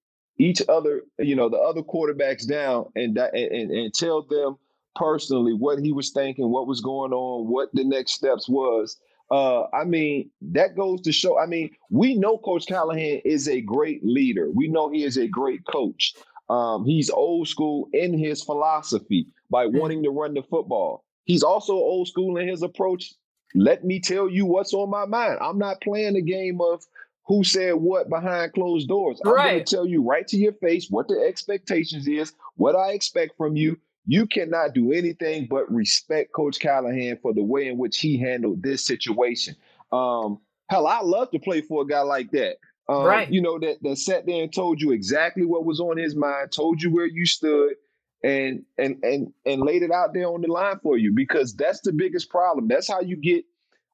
each 0.41 0.61
other, 0.67 1.03
you 1.19 1.35
know, 1.35 1.49
the 1.49 1.57
other 1.57 1.81
quarterbacks 1.81 2.47
down 2.47 2.85
and 2.95 3.17
and, 3.17 3.71
and 3.71 3.93
tell 3.93 4.23
them 4.23 4.57
personally 4.95 5.53
what 5.53 5.79
he 5.79 5.91
was 5.91 6.09
thinking, 6.09 6.49
what 6.49 6.67
was 6.67 6.81
going 6.81 7.13
on, 7.13 7.47
what 7.47 7.69
the 7.73 7.83
next 7.83 8.13
steps 8.13 8.49
was. 8.49 8.97
Uh, 9.29 9.63
I 9.73 9.85
mean, 9.85 10.29
that 10.41 10.75
goes 10.75 11.01
to 11.01 11.13
show. 11.13 11.39
I 11.39 11.45
mean, 11.45 11.71
we 11.89 12.15
know 12.15 12.37
Coach 12.37 12.65
Callahan 12.67 13.21
is 13.23 13.47
a 13.47 13.61
great 13.61 14.03
leader. 14.03 14.49
We 14.53 14.67
know 14.67 14.89
he 14.89 15.05
is 15.05 15.17
a 15.17 15.27
great 15.27 15.65
coach. 15.65 16.13
Um, 16.49 16.83
he's 16.83 17.09
old 17.09 17.47
school 17.47 17.87
in 17.93 18.17
his 18.17 18.43
philosophy 18.43 19.27
by 19.49 19.67
mm. 19.67 19.79
wanting 19.79 20.03
to 20.03 20.09
run 20.09 20.33
the 20.33 20.43
football. 20.43 21.05
He's 21.23 21.43
also 21.43 21.73
old 21.73 22.09
school 22.09 22.35
in 22.37 22.47
his 22.47 22.61
approach. 22.61 23.13
Let 23.55 23.85
me 23.85 24.01
tell 24.01 24.29
you 24.29 24.45
what's 24.45 24.73
on 24.73 24.89
my 24.89 25.05
mind. 25.05 25.37
I'm 25.39 25.57
not 25.57 25.79
playing 25.81 26.17
a 26.17 26.21
game 26.21 26.59
of 26.59 26.83
who 27.25 27.43
said 27.43 27.75
what 27.75 28.09
behind 28.09 28.53
closed 28.53 28.87
doors. 28.87 29.21
I'm 29.25 29.35
going 29.35 29.63
to 29.63 29.75
tell 29.75 29.85
you 29.85 30.01
right 30.01 30.27
to 30.27 30.37
your 30.37 30.53
face 30.53 30.87
what 30.89 31.07
the 31.07 31.23
expectations 31.27 32.07
is, 32.07 32.33
what 32.55 32.75
I 32.75 32.91
expect 32.91 33.37
from 33.37 33.55
you. 33.55 33.77
You 34.07 34.25
cannot 34.25 34.73
do 34.73 34.91
anything 34.91 35.47
but 35.49 35.71
respect 35.71 36.33
Coach 36.33 36.59
Callahan 36.59 37.19
for 37.21 37.33
the 37.33 37.43
way 37.43 37.67
in 37.67 37.77
which 37.77 37.99
he 37.99 38.17
handled 38.17 38.63
this 38.63 38.85
situation. 38.85 39.55
Um, 39.91 40.39
hell, 40.69 40.87
I 40.87 41.01
love 41.01 41.29
to 41.31 41.39
play 41.39 41.61
for 41.61 41.83
a 41.83 41.87
guy 41.87 42.01
like 42.01 42.31
that. 42.31 42.57
Um, 42.89 43.03
right. 43.03 43.31
You 43.31 43.41
know 43.41 43.59
that 43.59 43.77
that 43.83 43.97
sat 43.97 44.25
there 44.25 44.41
and 44.41 44.51
told 44.51 44.81
you 44.81 44.91
exactly 44.91 45.45
what 45.45 45.65
was 45.65 45.79
on 45.79 45.97
his 45.97 46.15
mind, 46.15 46.51
told 46.51 46.81
you 46.81 46.91
where 46.91 47.05
you 47.05 47.25
stood, 47.25 47.75
and 48.23 48.63
and 48.77 48.97
and 49.03 49.33
and 49.45 49.61
laid 49.61 49.83
it 49.83 49.91
out 49.91 50.13
there 50.13 50.27
on 50.27 50.41
the 50.41 50.47
line 50.47 50.79
for 50.81 50.97
you 50.97 51.13
because 51.13 51.55
that's 51.55 51.81
the 51.81 51.93
biggest 51.93 52.29
problem. 52.29 52.67
That's 52.67 52.89
how 52.89 53.01
you 53.01 53.15
get 53.15 53.45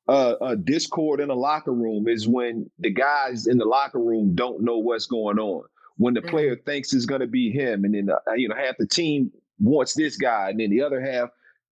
uh, 0.07 0.35
a 0.41 0.55
discord 0.55 1.19
in 1.19 1.29
a 1.29 1.35
locker 1.35 1.73
room 1.73 2.07
is 2.07 2.27
when 2.27 2.69
the 2.79 2.91
guys 2.91 3.47
in 3.47 3.57
the 3.57 3.65
locker 3.65 3.99
room 3.99 4.35
don't 4.35 4.61
know 4.61 4.77
what's 4.77 5.05
going 5.05 5.39
on. 5.39 5.63
When 5.97 6.13
the 6.13 6.21
player 6.21 6.55
mm-hmm. 6.55 6.63
thinks 6.63 6.93
it's 6.93 7.05
going 7.05 7.21
to 7.21 7.27
be 7.27 7.51
him, 7.51 7.83
and 7.83 7.93
then 7.93 8.09
uh, 8.09 8.33
you 8.35 8.47
know 8.47 8.55
half 8.55 8.77
the 8.77 8.87
team 8.87 9.31
wants 9.59 9.95
this 9.95 10.15
guy, 10.15 10.49
and 10.49 10.59
then 10.59 10.69
the 10.69 10.81
other 10.81 11.01
half 11.01 11.29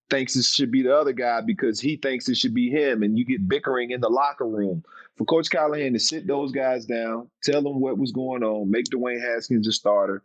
thinks 0.09 0.35
it 0.35 0.45
should 0.45 0.71
be 0.71 0.83
the 0.83 0.95
other 0.95 1.13
guy 1.13 1.41
because 1.41 1.79
he 1.79 1.97
thinks 1.97 2.27
it 2.27 2.37
should 2.37 2.53
be 2.53 2.69
him, 2.69 3.03
and 3.03 3.17
you 3.17 3.25
get 3.25 3.47
bickering 3.47 3.91
in 3.91 4.01
the 4.01 4.09
locker 4.09 4.47
room. 4.47 4.83
For 5.15 5.25
Coach 5.25 5.49
Callahan 5.49 5.93
to 5.93 5.99
sit 5.99 6.27
those 6.27 6.51
guys 6.51 6.85
down, 6.85 7.29
tell 7.43 7.61
them 7.61 7.79
what 7.79 7.97
was 7.97 8.11
going 8.11 8.43
on, 8.43 8.69
make 8.69 8.85
Dwayne 8.85 9.21
Haskins 9.21 9.67
a 9.67 9.71
starter. 9.71 10.23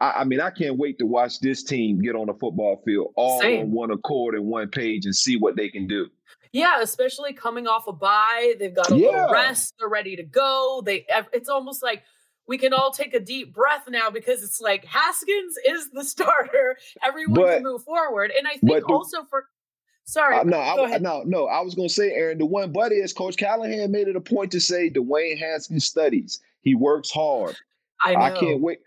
I, 0.00 0.10
I 0.10 0.24
mean, 0.24 0.40
I 0.40 0.50
can't 0.50 0.76
wait 0.76 0.98
to 0.98 1.06
watch 1.06 1.40
this 1.40 1.62
team 1.62 2.00
get 2.00 2.14
on 2.14 2.26
the 2.26 2.34
football 2.34 2.82
field 2.84 3.12
all 3.16 3.40
Same. 3.40 3.66
on 3.66 3.70
one 3.70 3.90
accord 3.90 4.34
and 4.34 4.44
one 4.46 4.68
page 4.68 5.06
and 5.06 5.16
see 5.16 5.36
what 5.36 5.56
they 5.56 5.68
can 5.68 5.86
do. 5.86 6.08
Yeah, 6.56 6.80
especially 6.80 7.34
coming 7.34 7.66
off 7.66 7.86
a 7.86 7.92
bye, 7.92 8.54
they've 8.58 8.74
got 8.74 8.90
a 8.90 8.96
yeah. 8.96 9.08
little 9.08 9.30
rest, 9.30 9.74
they're 9.78 9.90
ready 9.90 10.16
to 10.16 10.22
go. 10.22 10.82
They, 10.84 11.04
it's 11.34 11.50
almost 11.50 11.82
like 11.82 12.02
we 12.48 12.56
can 12.56 12.72
all 12.72 12.90
take 12.90 13.12
a 13.12 13.20
deep 13.20 13.52
breath 13.52 13.84
now 13.90 14.08
because 14.08 14.42
it's 14.42 14.58
like 14.58 14.84
Haskins 14.86 15.56
is 15.68 15.90
the 15.90 16.02
starter. 16.12 16.78
Everyone 17.04 17.34
but, 17.34 17.54
can 17.56 17.62
move 17.62 17.82
forward. 17.82 18.32
And 18.36 18.48
I 18.48 18.52
think 18.52 18.86
the, 18.86 18.92
also 18.92 19.24
for 19.24 19.44
sorry. 20.04 20.38
Uh, 20.38 20.44
no, 20.44 20.58
I, 20.58 20.96
no, 20.96 21.22
no. 21.26 21.46
I 21.46 21.60
was 21.60 21.74
gonna 21.74 21.90
say, 21.90 22.12
Aaron, 22.12 22.38
the 22.38 22.46
one 22.46 22.72
but 22.72 22.90
is 22.90 23.12
Coach 23.12 23.36
Callahan 23.36 23.90
made 23.90 24.08
it 24.08 24.16
a 24.16 24.20
point 24.20 24.50
to 24.52 24.60
say 24.60 24.88
Dwayne 24.88 25.38
Haskins 25.38 25.84
studies. 25.84 26.40
He 26.62 26.74
works 26.74 27.10
hard. 27.10 27.54
I, 28.02 28.14
know. 28.14 28.20
I 28.20 28.30
can't 28.30 28.62
wait. 28.62 28.78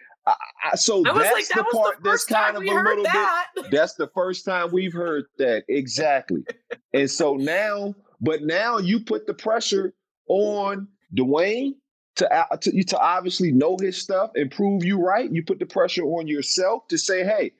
I, 0.64 0.76
so 0.76 1.00
I 1.08 1.14
that's 1.18 1.34
like, 1.34 1.48
that 1.48 1.66
the 1.72 1.78
part 1.78 2.04
the 2.04 2.10
that's 2.10 2.26
kind 2.26 2.58
of 2.58 2.64
a 2.64 2.66
little 2.66 3.04
that. 3.04 3.46
bit. 3.56 3.72
That's 3.72 3.96
the 3.96 4.08
first 4.08 4.46
time 4.46 4.72
we've 4.72 4.94
heard 4.94 5.26
that 5.38 5.64
exactly. 5.68 6.44
and 6.94 7.10
so 7.10 7.36
now, 7.36 7.96
but 8.22 8.44
now 8.44 8.78
you 8.78 9.00
put 9.00 9.28
the 9.28 9.34
pressure 9.34 9.94
on 10.28 10.88
Dwayne 11.16 11.74
to, 12.16 12.34
uh, 12.34 12.58
to, 12.58 12.84
to 12.84 13.00
obviously 13.00 13.52
know 13.52 13.78
his 13.80 13.98
stuff 13.98 14.32
and 14.36 14.52
prove 14.52 14.84
you 14.84 15.02
right. 15.02 15.32
You 15.32 15.44
put 15.44 15.60
the 15.60 15.66
pressure 15.66 16.04
on 16.04 16.28
yourself 16.28 16.88
to 16.90 16.98
say, 16.98 17.24
hey, 17.24 17.52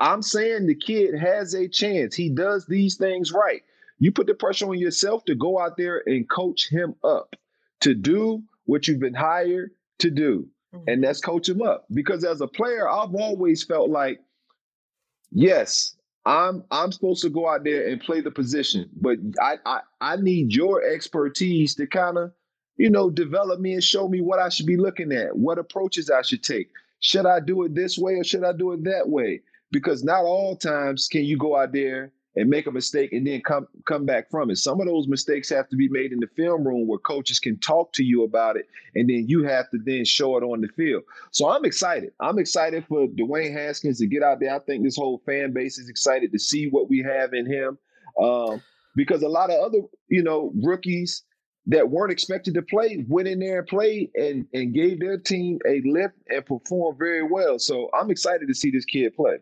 I'm 0.00 0.22
saying 0.22 0.66
the 0.66 0.74
kid 0.74 1.18
has 1.18 1.54
a 1.54 1.68
chance. 1.68 2.14
He 2.14 2.30
does 2.30 2.66
these 2.66 2.96
things 2.96 3.32
right. 3.32 3.62
You 3.98 4.12
put 4.12 4.26
the 4.26 4.34
pressure 4.34 4.68
on 4.68 4.78
yourself 4.78 5.24
to 5.26 5.34
go 5.34 5.58
out 5.58 5.76
there 5.76 6.02
and 6.06 6.28
coach 6.28 6.68
him 6.68 6.94
up 7.02 7.34
to 7.80 7.94
do 7.94 8.42
what 8.64 8.88
you've 8.88 9.00
been 9.00 9.14
hired 9.14 9.70
to 10.00 10.10
do. 10.10 10.48
Mm-hmm. 10.76 10.88
And 10.88 11.04
that's 11.04 11.20
coach 11.20 11.48
him 11.48 11.62
up. 11.62 11.86
Because 11.92 12.24
as 12.24 12.40
a 12.40 12.46
player, 12.46 12.88
I've 12.88 13.14
always 13.14 13.64
felt 13.64 13.90
like, 13.90 14.20
yes, 15.32 15.96
I'm 16.24 16.64
I'm 16.70 16.92
supposed 16.92 17.22
to 17.22 17.30
go 17.30 17.48
out 17.48 17.64
there 17.64 17.88
and 17.88 18.00
play 18.00 18.20
the 18.20 18.30
position, 18.30 18.88
but 19.00 19.18
I 19.40 19.56
I, 19.64 19.80
I 20.00 20.16
need 20.16 20.54
your 20.54 20.82
expertise 20.82 21.74
to 21.76 21.86
kind 21.86 22.18
of 22.18 22.32
you 22.76 22.90
know, 22.90 23.10
develop 23.10 23.60
me 23.60 23.72
and 23.72 23.82
show 23.82 24.08
me 24.08 24.20
what 24.20 24.38
I 24.38 24.48
should 24.48 24.66
be 24.66 24.76
looking 24.76 25.12
at, 25.12 25.36
what 25.36 25.58
approaches 25.58 26.10
I 26.10 26.22
should 26.22 26.42
take. 26.42 26.68
Should 27.00 27.26
I 27.26 27.40
do 27.40 27.62
it 27.64 27.74
this 27.74 27.98
way 27.98 28.14
or 28.14 28.24
should 28.24 28.44
I 28.44 28.52
do 28.52 28.72
it 28.72 28.84
that 28.84 29.08
way? 29.08 29.40
Because 29.70 30.04
not 30.04 30.24
all 30.24 30.56
times 30.56 31.08
can 31.08 31.24
you 31.24 31.36
go 31.36 31.56
out 31.56 31.72
there 31.72 32.12
and 32.36 32.50
make 32.50 32.66
a 32.66 32.70
mistake 32.70 33.12
and 33.12 33.26
then 33.26 33.40
come 33.40 33.66
come 33.86 34.04
back 34.04 34.30
from 34.30 34.50
it. 34.50 34.56
Some 34.56 34.80
of 34.80 34.86
those 34.86 35.08
mistakes 35.08 35.48
have 35.48 35.68
to 35.70 35.76
be 35.76 35.88
made 35.88 36.12
in 36.12 36.20
the 36.20 36.28
film 36.36 36.66
room 36.66 36.86
where 36.86 36.98
coaches 36.98 37.40
can 37.40 37.58
talk 37.58 37.92
to 37.94 38.04
you 38.04 38.24
about 38.24 38.56
it, 38.56 38.68
and 38.94 39.08
then 39.08 39.26
you 39.26 39.42
have 39.44 39.70
to 39.70 39.78
then 39.84 40.04
show 40.04 40.36
it 40.36 40.42
on 40.42 40.60
the 40.60 40.68
field. 40.68 41.02
So 41.32 41.48
I'm 41.48 41.64
excited. 41.64 42.12
I'm 42.20 42.38
excited 42.38 42.84
for 42.86 43.06
Dwayne 43.08 43.52
Haskins 43.52 43.98
to 43.98 44.06
get 44.06 44.22
out 44.22 44.40
there. 44.40 44.54
I 44.54 44.58
think 44.60 44.84
this 44.84 44.96
whole 44.96 45.22
fan 45.26 45.52
base 45.52 45.78
is 45.78 45.88
excited 45.88 46.30
to 46.32 46.38
see 46.38 46.68
what 46.68 46.88
we 46.88 47.02
have 47.02 47.32
in 47.32 47.46
him, 47.46 47.78
um, 48.22 48.62
because 48.94 49.22
a 49.22 49.28
lot 49.28 49.50
of 49.50 49.58
other 49.64 49.80
you 50.08 50.22
know 50.22 50.52
rookies 50.62 51.22
that 51.68 51.90
weren't 51.90 52.12
expected 52.12 52.54
to 52.54 52.62
play 52.62 53.04
went 53.08 53.26
in 53.26 53.40
there 53.40 53.58
and 53.58 53.66
played 53.66 54.10
and, 54.14 54.46
and 54.52 54.72
gave 54.72 55.00
their 55.00 55.18
team 55.18 55.58
a 55.66 55.82
lift 55.84 56.14
and 56.28 56.46
performed 56.46 56.96
very 56.96 57.24
well. 57.24 57.58
So 57.58 57.90
I'm 57.92 58.10
excited 58.10 58.46
to 58.46 58.54
see 58.54 58.70
this 58.70 58.84
kid 58.84 59.16
play. 59.16 59.38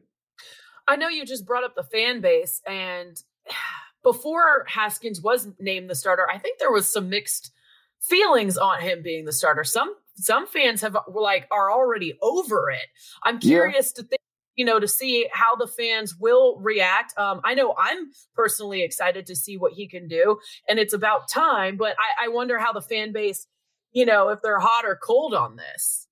I 0.87 0.97
know 0.97 1.09
you 1.09 1.25
just 1.25 1.47
brought 1.47 1.65
up 1.65 1.75
the 1.75 1.85
fan 1.85 2.21
base, 2.21 2.61
and 2.67 3.23
before 4.03 4.65
Haskins 4.69 5.21
was 5.21 5.49
named 5.59 5.89
the 5.89 5.95
starter, 5.95 6.29
I 6.31 6.39
think 6.39 6.59
there 6.59 6.73
was 6.73 6.93
some 6.93 7.09
mixed 7.09 7.53
feelings 8.01 8.59
on 8.59 8.81
him 8.81 9.03
being 9.03 9.25
the 9.25 9.33
starter. 9.33 9.65
Some 9.65 9.95
some 10.17 10.47
fans 10.47 10.81
have 10.83 10.97
like 11.09 11.47
are 11.51 11.73
already 11.73 12.17
over 12.23 12.71
it. 12.71 12.87
I'm 13.25 13.39
curious 13.39 13.93
yeah. 13.97 14.03
to 14.03 14.09
think 14.09 14.21
you 14.57 14.65
know, 14.65 14.79
to 14.79 14.89
see 14.89 15.29
how 15.33 15.57
the 15.57 15.67
fans 15.67 16.17
will 16.19 16.59
react. 16.61 17.17
Um, 17.19 17.41
I 17.45 17.55
know 17.55 17.75
I'm 17.79 18.11
personally 18.35 18.83
excited 18.83 19.27
to 19.27 19.37
see 19.37 19.57
what 19.57 19.73
he 19.73 19.89
can 19.89 20.09
do, 20.09 20.39
and 20.69 20.79
it's 20.79 20.95
about 20.95 21.29
time. 21.29 21.77
But 21.77 21.97
I, 21.99 22.27
I 22.27 22.29
wonder 22.29 22.59
how 22.59 22.73
the 22.73 22.81
fan 22.81 23.13
base, 23.13 23.47
you 23.93 24.07
know, 24.07 24.29
if 24.29 24.41
they're 24.43 24.61
hot 24.61 24.85
or 24.85 24.99
cold 25.03 25.35
on 25.35 25.57
this. 25.57 26.04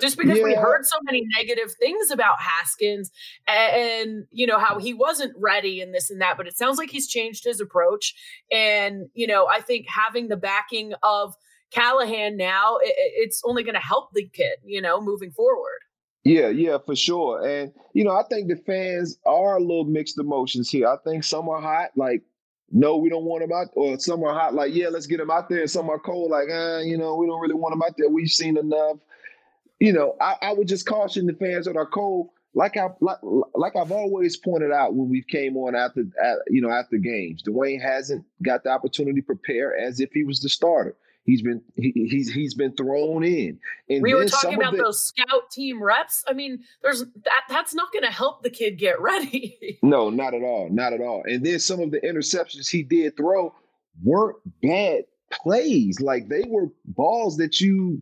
Just 0.00 0.16
because 0.16 0.38
yeah. 0.38 0.44
we 0.44 0.54
heard 0.54 0.84
so 0.84 0.96
many 1.04 1.24
negative 1.36 1.72
things 1.78 2.10
about 2.10 2.40
Haskins 2.40 3.10
and, 3.48 3.76
and, 3.76 4.26
you 4.30 4.46
know 4.46 4.58
how 4.58 4.78
he 4.78 4.94
wasn't 4.94 5.34
ready 5.36 5.80
and 5.80 5.94
this 5.94 6.10
and 6.10 6.20
that, 6.20 6.36
but 6.36 6.46
it 6.46 6.56
sounds 6.56 6.78
like 6.78 6.90
he's 6.90 7.08
changed 7.08 7.44
his 7.44 7.60
approach. 7.60 8.14
And 8.50 9.08
you 9.14 9.26
know, 9.26 9.46
I 9.48 9.60
think 9.60 9.86
having 9.88 10.28
the 10.28 10.36
backing 10.36 10.94
of 11.02 11.34
Callahan 11.72 12.36
now, 12.36 12.76
it, 12.76 12.94
it's 12.96 13.42
only 13.44 13.62
going 13.62 13.74
to 13.74 13.80
help 13.80 14.10
the 14.12 14.28
kid, 14.28 14.58
you 14.64 14.80
know, 14.80 15.00
moving 15.00 15.32
forward. 15.32 15.80
Yeah, 16.24 16.48
yeah, 16.48 16.78
for 16.84 16.94
sure. 16.94 17.44
And 17.46 17.72
you 17.94 18.04
know, 18.04 18.12
I 18.12 18.22
think 18.30 18.48
the 18.48 18.56
fans 18.56 19.18
are 19.26 19.56
a 19.56 19.60
little 19.60 19.84
mixed 19.84 20.18
emotions 20.18 20.70
here. 20.70 20.86
I 20.86 20.96
think 21.04 21.24
some 21.24 21.48
are 21.48 21.60
hot, 21.60 21.90
like, 21.96 22.22
no, 22.70 22.96
we 22.96 23.10
don't 23.10 23.24
want 23.24 23.42
them 23.42 23.52
out, 23.52 23.68
or 23.74 23.98
some 23.98 24.22
are 24.22 24.32
hot, 24.32 24.54
like, 24.54 24.74
yeah, 24.74 24.88
let's 24.88 25.06
get 25.06 25.18
them 25.18 25.30
out 25.30 25.48
there. 25.48 25.60
And 25.60 25.70
some 25.70 25.90
are 25.90 25.98
cold, 25.98 26.30
like, 26.30 26.48
ah, 26.50 26.78
you 26.78 26.96
know, 26.96 27.16
we 27.16 27.26
don't 27.26 27.40
really 27.40 27.54
want 27.54 27.72
them 27.72 27.82
out 27.82 27.94
there. 27.98 28.08
We've 28.08 28.28
seen 28.28 28.56
enough. 28.56 28.96
You 29.82 29.92
know, 29.92 30.14
I, 30.20 30.36
I 30.42 30.52
would 30.52 30.68
just 30.68 30.86
caution 30.86 31.26
the 31.26 31.32
fans 31.32 31.66
that 31.66 31.76
are 31.76 31.86
cold, 31.86 32.28
like 32.54 32.76
I 32.76 32.90
like, 33.00 33.18
like 33.56 33.74
I've 33.74 33.90
always 33.90 34.36
pointed 34.36 34.70
out 34.70 34.94
when 34.94 35.08
we 35.08 35.24
came 35.24 35.56
on 35.56 35.74
after, 35.74 36.04
you 36.48 36.62
know, 36.62 36.70
after 36.70 36.98
games. 36.98 37.42
Dwayne 37.42 37.82
hasn't 37.82 38.24
got 38.44 38.62
the 38.62 38.70
opportunity 38.70 39.20
to 39.20 39.26
prepare 39.26 39.76
as 39.76 39.98
if 39.98 40.10
he 40.12 40.22
was 40.22 40.38
the 40.38 40.48
starter. 40.48 40.94
He's 41.24 41.42
been 41.42 41.60
he, 41.74 41.90
he's 42.08 42.32
he's 42.32 42.54
been 42.54 42.76
thrown 42.76 43.24
in. 43.24 43.58
And 43.88 44.04
we 44.04 44.14
were 44.14 44.26
talking 44.26 44.54
about 44.54 44.70
the, 44.70 44.84
those 44.84 45.04
scout 45.04 45.50
team 45.50 45.82
reps. 45.82 46.22
I 46.28 46.32
mean, 46.32 46.60
there's 46.84 47.00
that 47.00 47.42
that's 47.48 47.74
not 47.74 47.92
going 47.92 48.04
to 48.04 48.12
help 48.12 48.44
the 48.44 48.50
kid 48.50 48.78
get 48.78 49.00
ready. 49.00 49.78
no, 49.82 50.10
not 50.10 50.32
at 50.32 50.44
all, 50.44 50.68
not 50.70 50.92
at 50.92 51.00
all. 51.00 51.24
And 51.26 51.44
then 51.44 51.58
some 51.58 51.80
of 51.80 51.90
the 51.90 52.00
interceptions 52.02 52.70
he 52.70 52.84
did 52.84 53.16
throw 53.16 53.52
weren't 54.04 54.36
bad 54.62 55.06
plays. 55.32 56.00
Like 56.00 56.28
they 56.28 56.44
were 56.46 56.68
balls 56.84 57.36
that 57.38 57.60
you, 57.60 58.00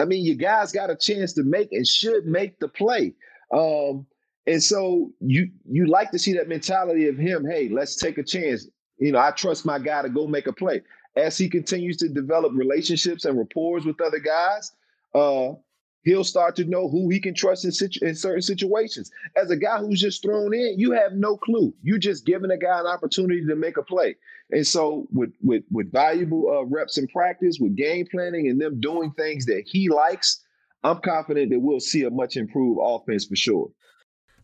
I 0.00 0.04
mean, 0.04 0.24
you 0.24 0.34
guys 0.34 0.72
got 0.72 0.90
a 0.90 0.96
chance 0.96 1.32
to 1.34 1.42
make 1.42 1.72
and 1.72 1.86
should 1.86 2.26
make 2.26 2.58
the 2.58 2.68
play. 2.68 3.14
Um, 3.52 4.06
and 4.46 4.62
so 4.62 5.12
you 5.20 5.50
you 5.68 5.86
like 5.86 6.10
to 6.12 6.18
see 6.18 6.32
that 6.34 6.48
mentality 6.48 7.08
of 7.08 7.16
him. 7.16 7.46
Hey, 7.48 7.68
let's 7.68 7.96
take 7.96 8.18
a 8.18 8.22
chance. 8.22 8.68
You 8.98 9.12
know, 9.12 9.18
I 9.18 9.30
trust 9.32 9.66
my 9.66 9.78
guy 9.78 10.02
to 10.02 10.08
go 10.08 10.26
make 10.26 10.46
a 10.46 10.52
play 10.52 10.82
as 11.16 11.38
he 11.38 11.48
continues 11.48 11.96
to 11.96 12.08
develop 12.08 12.52
relationships 12.54 13.24
and 13.24 13.38
rapport 13.38 13.80
with 13.80 14.00
other 14.00 14.18
guys, 14.18 14.72
uh, 15.14 15.54
he'll 16.02 16.24
start 16.24 16.54
to 16.56 16.64
know 16.64 16.88
who 16.88 17.08
he 17.08 17.18
can 17.18 17.34
trust 17.34 17.64
in, 17.64 17.72
situ- 17.72 18.04
in 18.04 18.14
certain 18.14 18.42
situations. 18.42 19.10
As 19.34 19.50
a 19.50 19.56
guy 19.56 19.78
who's 19.78 20.00
just 20.00 20.22
thrown 20.22 20.54
in, 20.54 20.78
you 20.78 20.92
have 20.92 21.14
no 21.14 21.36
clue. 21.36 21.74
You're 21.82 21.98
just 21.98 22.26
giving 22.26 22.50
a 22.50 22.58
guy 22.58 22.78
an 22.80 22.86
opportunity 22.86 23.44
to 23.46 23.56
make 23.56 23.78
a 23.78 23.82
play. 23.82 24.16
And 24.50 24.66
so, 24.66 25.08
with 25.12 25.30
with 25.42 25.64
with 25.70 25.90
valuable 25.90 26.48
uh, 26.48 26.64
reps 26.66 26.98
in 26.98 27.08
practice, 27.08 27.58
with 27.60 27.76
game 27.76 28.06
planning, 28.10 28.48
and 28.48 28.60
them 28.60 28.80
doing 28.80 29.12
things 29.16 29.46
that 29.46 29.64
he 29.66 29.88
likes, 29.88 30.40
I'm 30.84 31.00
confident 31.00 31.50
that 31.50 31.60
we'll 31.60 31.80
see 31.80 32.04
a 32.04 32.10
much 32.10 32.36
improved 32.36 32.78
offense 32.82 33.26
for 33.26 33.36
sure. 33.36 33.70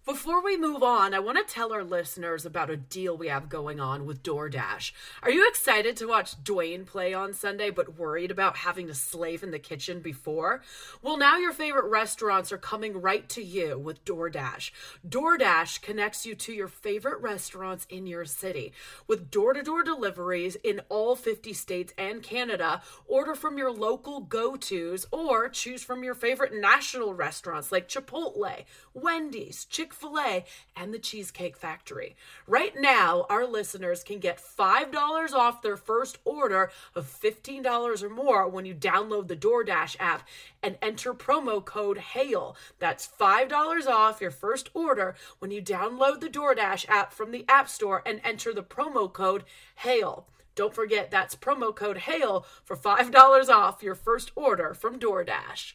Before 0.04 0.42
we 0.42 0.56
move 0.56 0.82
on, 0.82 1.14
I 1.14 1.20
want 1.20 1.38
to 1.38 1.54
tell 1.54 1.72
our 1.72 1.84
listeners 1.84 2.44
about 2.44 2.70
a 2.70 2.76
deal 2.76 3.16
we 3.16 3.28
have 3.28 3.48
going 3.48 3.78
on 3.78 4.04
with 4.04 4.24
DoorDash. 4.24 4.90
Are 5.22 5.30
you 5.30 5.48
excited 5.48 5.96
to 5.96 6.08
watch 6.08 6.42
Dwayne 6.42 6.84
play 6.84 7.14
on 7.14 7.32
Sunday, 7.32 7.70
but 7.70 7.96
worried 7.96 8.32
about 8.32 8.56
having 8.56 8.88
to 8.88 8.94
slave 8.94 9.44
in 9.44 9.52
the 9.52 9.60
kitchen 9.60 10.00
before? 10.00 10.60
Well, 11.02 11.16
now 11.16 11.36
your 11.36 11.52
favorite 11.52 11.88
restaurants 11.88 12.50
are 12.50 12.58
coming 12.58 13.00
right 13.00 13.28
to 13.28 13.44
you 13.44 13.78
with 13.78 14.04
DoorDash. 14.04 14.72
DoorDash 15.08 15.82
connects 15.82 16.26
you 16.26 16.34
to 16.34 16.52
your 16.52 16.66
favorite 16.66 17.20
restaurants 17.20 17.86
in 17.88 18.08
your 18.08 18.24
city. 18.24 18.72
With 19.06 19.30
door 19.30 19.52
to 19.52 19.62
door 19.62 19.84
deliveries 19.84 20.56
in 20.64 20.80
all 20.88 21.14
50 21.14 21.52
states 21.52 21.94
and 21.96 22.24
Canada, 22.24 22.82
order 23.06 23.36
from 23.36 23.56
your 23.56 23.70
local 23.70 24.18
go 24.18 24.56
tos 24.56 25.06
or 25.12 25.48
choose 25.48 25.84
from 25.84 26.02
your 26.02 26.16
favorite 26.16 26.52
national 26.52 27.14
restaurants 27.14 27.70
like 27.70 27.88
Chipotle, 27.88 28.64
Wendy's, 28.94 29.64
Chick 29.64 29.91
Chick 29.92 30.00
fil 30.00 30.18
A, 30.18 30.44
and 30.74 30.92
the 30.92 30.98
Cheesecake 30.98 31.56
Factory. 31.56 32.16
Right 32.46 32.74
now, 32.78 33.26
our 33.28 33.46
listeners 33.46 34.02
can 34.02 34.18
get 34.18 34.40
$5 34.40 35.32
off 35.32 35.60
their 35.60 35.76
first 35.76 36.18
order 36.24 36.70
of 36.94 37.06
$15 37.06 38.02
or 38.02 38.08
more 38.08 38.48
when 38.48 38.64
you 38.64 38.74
download 38.74 39.28
the 39.28 39.36
DoorDash 39.36 39.96
app 40.00 40.26
and 40.62 40.78
enter 40.80 41.12
promo 41.12 41.62
code 41.64 41.98
HAIL. 41.98 42.56
That's 42.78 43.06
$5 43.06 43.86
off 43.86 44.20
your 44.20 44.30
first 44.30 44.70
order 44.72 45.14
when 45.38 45.50
you 45.50 45.60
download 45.60 46.20
the 46.20 46.30
DoorDash 46.30 46.88
app 46.88 47.12
from 47.12 47.30
the 47.30 47.44
App 47.48 47.68
Store 47.68 48.02
and 48.06 48.20
enter 48.24 48.54
the 48.54 48.62
promo 48.62 49.12
code 49.12 49.44
HAIL. 49.76 50.26
Don't 50.54 50.74
forget 50.74 51.10
that's 51.10 51.36
promo 51.36 51.74
code 51.74 51.98
HAIL 51.98 52.46
for 52.64 52.76
$5 52.76 53.48
off 53.48 53.82
your 53.82 53.94
first 53.94 54.32
order 54.36 54.74
from 54.74 54.98
DoorDash. 54.98 55.74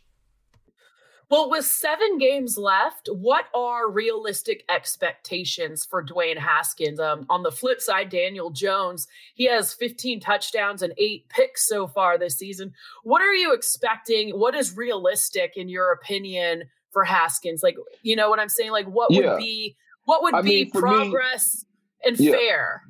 Well, 1.29 1.49
with 1.49 1.65
seven 1.65 2.17
games 2.17 2.57
left, 2.57 3.09
what 3.11 3.45
are 3.53 3.91
realistic 3.91 4.63
expectations 4.69 5.85
for 5.85 6.01
Dwayne 6.01 6.37
Haskins? 6.37 7.01
Um, 7.01 7.25
on 7.29 7.43
the 7.43 7.51
flip 7.51 7.81
side, 7.81 8.09
Daniel 8.09 8.49
Jones, 8.49 9.07
he 9.35 9.45
has 9.45 9.73
15 9.73 10.21
touchdowns 10.21 10.81
and 10.81 10.93
eight 10.97 11.27
picks 11.27 11.67
so 11.67 11.85
far 11.85 12.17
this 12.17 12.37
season. 12.37 12.73
What 13.03 13.21
are 13.21 13.33
you 13.33 13.53
expecting? 13.53 14.39
What 14.39 14.55
is 14.55 14.77
realistic, 14.77 15.57
in 15.57 15.67
your 15.67 15.91
opinion, 15.91 16.63
for 16.91 17.03
Haskins? 17.03 17.61
Like, 17.61 17.75
you 18.03 18.15
know 18.15 18.29
what 18.29 18.39
I'm 18.39 18.47
saying? 18.47 18.71
Like, 18.71 18.87
what 18.87 19.11
yeah. 19.11 19.33
would 19.33 19.39
be 19.39 19.75
what 20.05 20.23
would 20.23 20.35
I 20.35 20.41
be 20.41 20.63
mean, 20.63 20.71
progress 20.71 21.65
me, 22.05 22.09
and 22.09 22.19
yeah. 22.19 22.31
fair? 22.31 22.83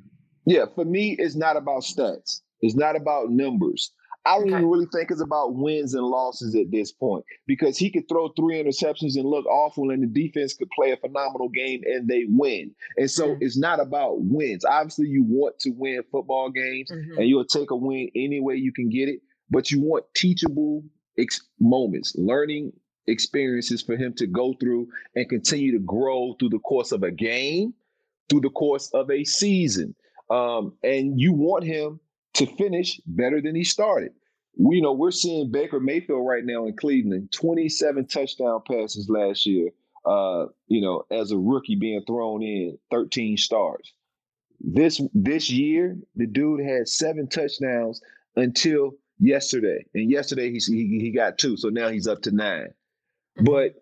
Yeah, 0.46 0.66
for 0.72 0.84
me, 0.84 1.16
it's 1.18 1.34
not 1.34 1.56
about 1.56 1.82
stats. 1.82 2.42
It's 2.60 2.76
not 2.76 2.94
about 2.94 3.30
numbers. 3.30 3.90
I 4.28 4.34
don't 4.34 4.48
okay. 4.48 4.56
even 4.58 4.68
really 4.68 4.86
think 4.92 5.10
it's 5.10 5.22
about 5.22 5.54
wins 5.54 5.94
and 5.94 6.04
losses 6.04 6.54
at 6.54 6.70
this 6.70 6.92
point 6.92 7.24
because 7.46 7.78
he 7.78 7.90
could 7.90 8.06
throw 8.10 8.28
three 8.36 8.62
interceptions 8.62 9.16
and 9.16 9.24
look 9.24 9.46
awful, 9.46 9.90
and 9.90 10.02
the 10.02 10.06
defense 10.06 10.52
could 10.52 10.68
play 10.70 10.90
a 10.90 10.98
phenomenal 10.98 11.48
game 11.48 11.80
and 11.86 12.06
they 12.06 12.26
win. 12.28 12.74
And 12.98 13.10
so 13.10 13.28
mm-hmm. 13.28 13.42
it's 13.42 13.56
not 13.56 13.80
about 13.80 14.20
wins. 14.20 14.66
Obviously, 14.66 15.06
you 15.06 15.24
want 15.26 15.58
to 15.60 15.70
win 15.70 16.02
football 16.12 16.50
games 16.50 16.90
mm-hmm. 16.90 17.18
and 17.18 17.26
you'll 17.26 17.46
take 17.46 17.70
a 17.70 17.76
win 17.76 18.10
any 18.14 18.38
way 18.38 18.56
you 18.56 18.70
can 18.70 18.90
get 18.90 19.08
it, 19.08 19.20
but 19.48 19.70
you 19.70 19.80
want 19.80 20.04
teachable 20.14 20.84
ex- 21.16 21.46
moments, 21.58 22.14
learning 22.18 22.74
experiences 23.06 23.80
for 23.80 23.96
him 23.96 24.12
to 24.16 24.26
go 24.26 24.52
through 24.60 24.88
and 25.14 25.26
continue 25.30 25.72
to 25.72 25.78
grow 25.78 26.34
through 26.38 26.50
the 26.50 26.58
course 26.58 26.92
of 26.92 27.02
a 27.02 27.10
game, 27.10 27.72
through 28.28 28.42
the 28.42 28.50
course 28.50 28.90
of 28.92 29.10
a 29.10 29.24
season. 29.24 29.94
Um, 30.28 30.74
and 30.82 31.18
you 31.18 31.32
want 31.32 31.64
him 31.64 32.00
to 32.34 32.46
finish 32.46 33.00
better 33.06 33.40
than 33.40 33.54
he 33.54 33.64
started. 33.64 34.12
We, 34.58 34.76
you 34.76 34.82
know, 34.82 34.92
we're 34.92 35.12
seeing 35.12 35.50
Baker 35.50 35.80
Mayfield 35.80 36.26
right 36.26 36.44
now 36.44 36.66
in 36.66 36.76
Cleveland, 36.76 37.32
27 37.32 38.06
touchdown 38.06 38.60
passes 38.68 39.08
last 39.08 39.46
year. 39.46 39.70
Uh, 40.04 40.46
you 40.66 40.80
know, 40.80 41.04
as 41.10 41.32
a 41.32 41.38
rookie 41.38 41.76
being 41.76 42.02
thrown 42.06 42.42
in 42.42 42.78
13 42.90 43.36
stars. 43.36 43.92
This 44.60 45.00
this 45.12 45.50
year, 45.50 45.96
the 46.16 46.26
dude 46.26 46.64
had 46.64 46.88
seven 46.88 47.28
touchdowns 47.28 48.00
until 48.34 48.92
yesterday, 49.18 49.84
and 49.94 50.10
yesterday 50.10 50.50
he 50.50 50.58
he, 50.58 50.98
he 51.00 51.10
got 51.10 51.38
two, 51.38 51.56
so 51.56 51.68
now 51.68 51.88
he's 51.88 52.06
up 52.06 52.22
to 52.22 52.32
9 52.32 52.60
mm-hmm. 52.62 53.44
But 53.44 53.74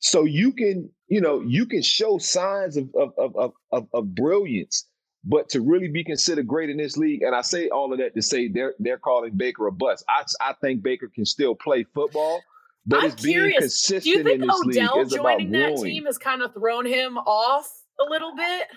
so 0.00 0.24
you 0.24 0.52
can 0.52 0.90
you 1.08 1.20
know 1.20 1.40
you 1.40 1.66
can 1.66 1.82
show 1.82 2.18
signs 2.18 2.76
of 2.76 2.90
of 2.94 3.12
of 3.18 3.52
of, 3.72 3.88
of 3.92 4.14
brilliance 4.14 4.86
but 5.24 5.48
to 5.50 5.60
really 5.60 5.88
be 5.88 6.02
considered 6.04 6.46
great 6.46 6.70
in 6.70 6.76
this 6.76 6.96
league, 6.96 7.22
and 7.22 7.34
I 7.34 7.42
say 7.42 7.68
all 7.68 7.92
of 7.92 7.98
that 7.98 8.14
to 8.14 8.22
say 8.22 8.48
they're 8.48 8.74
they're 8.78 8.98
calling 8.98 9.36
Baker 9.36 9.66
a 9.66 9.72
bust. 9.72 10.04
I 10.08 10.24
I 10.40 10.54
think 10.60 10.82
Baker 10.82 11.10
can 11.14 11.26
still 11.26 11.54
play 11.54 11.84
football, 11.94 12.40
but 12.86 13.00
I'm 13.00 13.06
it's 13.06 13.22
being 13.22 13.36
curious. 13.36 13.58
consistent 13.58 14.04
Do 14.04 14.10
you 14.10 14.24
think 14.24 14.42
in 14.42 14.48
this 14.48 14.56
Odell 14.56 14.98
league. 15.00 15.10
Joining 15.10 15.50
that 15.52 15.76
team 15.76 16.06
has 16.06 16.18
kind 16.18 16.42
of 16.42 16.54
thrown 16.54 16.86
him 16.86 17.18
off 17.18 17.70
a 18.00 18.04
little 18.04 18.34
bit? 18.34 18.68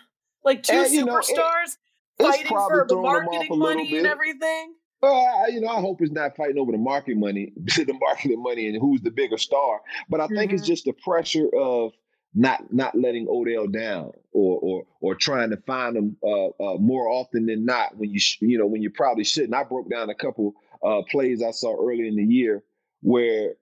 Like 0.44 0.64
two 0.64 0.74
and, 0.74 0.92
you 0.92 1.06
know, 1.06 1.16
superstars 1.16 1.78
it, 2.20 2.24
fighting 2.24 2.48
for 2.48 2.86
the 2.88 2.98
marketing 2.98 3.58
money 3.58 3.98
and 3.98 4.08
everything. 4.08 4.74
Well, 5.02 5.52
you 5.52 5.60
know, 5.60 5.68
I 5.68 5.82
hope 5.82 6.02
it's 6.02 6.12
not 6.12 6.36
fighting 6.38 6.58
over 6.58 6.72
the 6.72 6.78
market 6.78 7.18
money, 7.18 7.52
the 7.58 7.98
marketing 8.00 8.42
money, 8.42 8.68
and 8.68 8.78
who's 8.80 9.02
the 9.02 9.12
bigger 9.12 9.38
star. 9.38 9.82
But 10.10 10.22
I 10.22 10.28
think 10.28 10.40
mm-hmm. 10.40 10.56
it's 10.56 10.66
just 10.66 10.86
the 10.86 10.94
pressure 10.94 11.50
of 11.58 11.92
not 12.36 12.74
not 12.74 12.96
letting 12.96 13.28
Odell 13.30 13.68
down 13.68 14.12
or 14.32 14.60
or 14.60 14.84
or 15.02 15.16
trying 15.16 15.52
to 15.52 15.58
find 15.58 15.96
him 15.96 16.18
uh, 16.24 16.48
uh, 16.48 16.78
more 16.78 17.08
often 17.10 17.46
than 17.46 17.66
not 17.66 17.96
when 17.98 18.10
you 18.12 18.20
sh- 18.20 18.40
you 18.42 18.58
know 18.58 18.66
when 18.68 18.82
you 18.82 18.90
probably 18.90 19.24
shouldn't. 19.24 19.54
I 19.54 19.64
broke 19.64 19.90
down 19.90 20.10
a 20.10 20.16
couple 20.16 20.56
uh, 20.84 21.02
plays 21.10 21.44
I 21.44 21.52
saw 21.52 21.76
early 21.76 22.08
in 22.08 22.16
the 22.16 22.24
year 22.24 22.64
where 23.02 23.54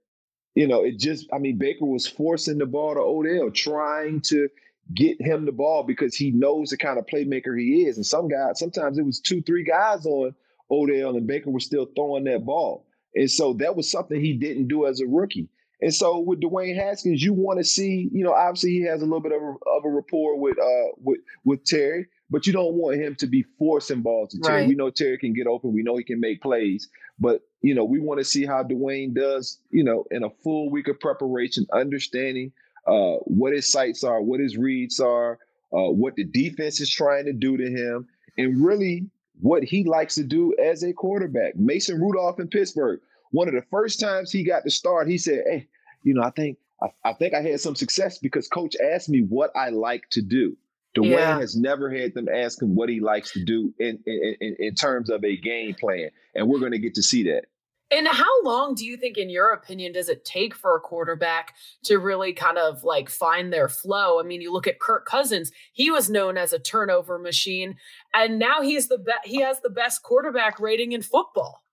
you 0.56 0.68
know 0.68 0.84
it 0.84 1.00
just 1.00 1.28
I 1.34 1.40
mean 1.40 1.58
Baker 1.58 1.86
was 1.86 2.08
forcing 2.08 2.58
the 2.58 2.66
ball 2.66 2.94
to 2.96 3.02
Odell, 3.02 3.52
trying 3.52 4.22
to 4.22 4.48
get 4.94 5.22
him 5.22 5.46
the 5.46 5.52
ball 5.52 5.84
because 5.84 6.16
he 6.16 6.32
knows 6.32 6.70
the 6.70 6.78
kind 6.78 6.98
of 6.98 7.06
playmaker 7.06 7.58
he 7.58 7.84
is. 7.86 7.98
And 7.98 8.06
some 8.06 8.28
guys 8.28 8.60
sometimes 8.60 8.98
it 8.98 9.06
was 9.06 9.20
two 9.20 9.42
three 9.42 9.64
guys 9.64 10.06
on 10.06 10.34
Odell 10.70 11.18
and 11.18 11.28
Baker 11.28 11.52
was 11.52 11.66
still 11.66 11.88
throwing 11.96 12.24
that 12.26 12.46
ball. 12.46 12.86
And 13.14 13.30
so 13.30 13.54
that 13.56 13.76
was 13.76 13.92
something 13.92 14.20
he 14.22 14.34
didn't 14.34 14.70
do 14.70 14.86
as 14.88 15.02
a 15.02 15.06
rookie. 15.08 15.50
And 15.82 15.94
so 15.94 16.20
with 16.20 16.42
Dwayne 16.42 16.76
Haskins, 16.76 17.24
you 17.24 17.34
want 17.34 17.60
to 17.60 17.64
see, 17.64 18.08
you 18.12 18.24
know, 18.24 18.34
obviously 18.34 18.72
he 18.72 18.82
has 18.84 19.02
a 19.02 19.06
little 19.06 19.20
bit 19.20 19.32
of 19.32 19.42
a, 19.42 19.52
of 19.70 19.86
a 19.86 19.90
rapport 19.90 20.40
with 20.40 20.58
uh 20.60 20.92
with 20.98 21.20
with 21.44 21.64
Terry, 21.66 22.06
but 22.30 22.46
you 22.46 22.54
don't 22.54 22.76
want 22.76 22.98
him 22.98 23.16
to 23.16 23.28
be 23.28 23.44
forcing 23.58 24.02
balls 24.02 24.30
to 24.32 24.40
Terry. 24.40 24.62
Right. 24.62 24.68
We 24.68 24.76
know 24.76 24.92
Terry 24.92 25.18
can 25.18 25.34
get 25.34 25.48
open. 25.48 25.74
We 25.74 25.82
know 25.82 25.98
he 25.98 26.04
can 26.04 26.20
make 26.20 26.42
plays, 26.42 26.88
but 27.20 27.42
you 27.62 27.74
know 27.74 27.84
we 27.84 28.00
want 28.00 28.20
to 28.20 28.24
see 28.24 28.46
how 28.46 28.64
Dwayne 28.64 29.16
does, 29.16 29.58
you 29.72 29.84
know, 29.84 30.06
in 30.12 30.24
a 30.24 30.30
full 30.30 30.70
week 30.70 30.88
of 30.88 31.00
preparation, 31.00 31.66
understanding 31.74 32.52
uh 32.88 33.18
what 33.26 33.54
his 33.54 33.72
sights 33.72 34.04
are, 34.04 34.22
what 34.22 34.40
his 34.40 34.58
reads 34.58 35.00
are, 35.00 35.40
uh, 35.74 35.90
what 35.90 36.16
the 36.16 36.24
defense 36.26 36.80
is 36.80 36.90
trying 36.90 37.26
to 37.26 37.34
do 37.34 37.58
to 37.58 37.70
him, 37.70 38.08
and 38.38 38.64
really 38.64 39.10
what 39.42 39.64
he 39.64 39.84
likes 39.84 40.14
to 40.16 40.24
do 40.24 40.54
as 40.64 40.84
a 40.84 40.94
quarterback. 40.94 41.56
Mason 41.56 42.00
Rudolph 42.00 42.40
in 42.40 42.48
Pittsburgh 42.48 43.00
one 43.32 43.48
of 43.48 43.54
the 43.54 43.64
first 43.70 44.00
times 44.00 44.32
he 44.32 44.44
got 44.44 44.64
to 44.64 44.70
start, 44.70 45.08
he 45.08 45.18
said, 45.18 45.44
"Hey, 45.48 45.68
you 46.04 46.14
know, 46.14 46.24
I 46.24 46.32
think 46.32 46.58
I, 46.82 46.88
I 47.04 47.14
think 47.14 47.34
I 47.34 47.42
had 47.42 47.60
some 47.60 47.76
success 47.76 48.20
because 48.20 48.48
coach 48.48 48.76
asked 48.94 49.10
me 49.10 49.22
what 49.22 49.52
I 49.56 49.70
like 49.70 50.10
to 50.12 50.22
do." 50.22 50.56
Dwayne 50.96 51.12
yeah. 51.12 51.40
has 51.40 51.56
never 51.56 51.90
had 51.90 52.14
them 52.14 52.28
ask 52.28 52.62
him 52.62 52.76
what 52.76 52.90
he 52.90 53.00
likes 53.00 53.32
to 53.32 53.44
do 53.44 53.74
in, 53.80 53.98
in, 54.06 54.36
in, 54.42 54.56
in 54.60 54.76
terms 54.76 55.10
of 55.10 55.24
a 55.24 55.38
game 55.38 55.74
plan, 55.80 56.10
and 56.36 56.48
we're 56.48 56.60
going 56.60 56.74
to 56.74 56.80
get 56.80 56.96
to 56.96 57.04
see 57.04 57.24
that. 57.24 57.46
And 57.92 58.08
how 58.08 58.44
long 58.44 58.74
do 58.74 58.86
you 58.86 58.96
think, 58.96 59.18
in 59.18 59.30
your 59.30 59.52
opinion, 59.52 59.92
does 59.92 60.08
it 60.08 60.24
take 60.24 60.56
for 60.56 60.78
a 60.78 60.80
quarterback 60.80 61.56
to 61.84 62.00
really 62.00 62.32
kind 62.32 62.58
of 62.58 62.86
like 62.86 63.10
find 63.10 63.52
their 63.52 63.68
flow? 63.68 64.20
I 64.20 64.24
mean, 64.24 64.42
you 64.42 64.52
look 64.52 64.68
at 64.68 64.80
Kirk 64.80 65.06
Cousins; 65.06 65.52
he 65.74 65.92
was 65.92 66.10
known 66.10 66.38
as 66.38 66.54
a 66.54 66.60
turnover 66.60 67.20
machine, 67.20 67.76
and 68.14 68.40
now 68.40 68.62
he's 68.62 68.88
the 68.88 68.98
be- 68.98 69.30
he 69.30 69.42
has 69.42 69.60
the 69.62 69.70
best 69.70 70.04
quarterback 70.04 70.60
rating 70.60 70.94
in 70.94 71.02
football. 71.02 71.64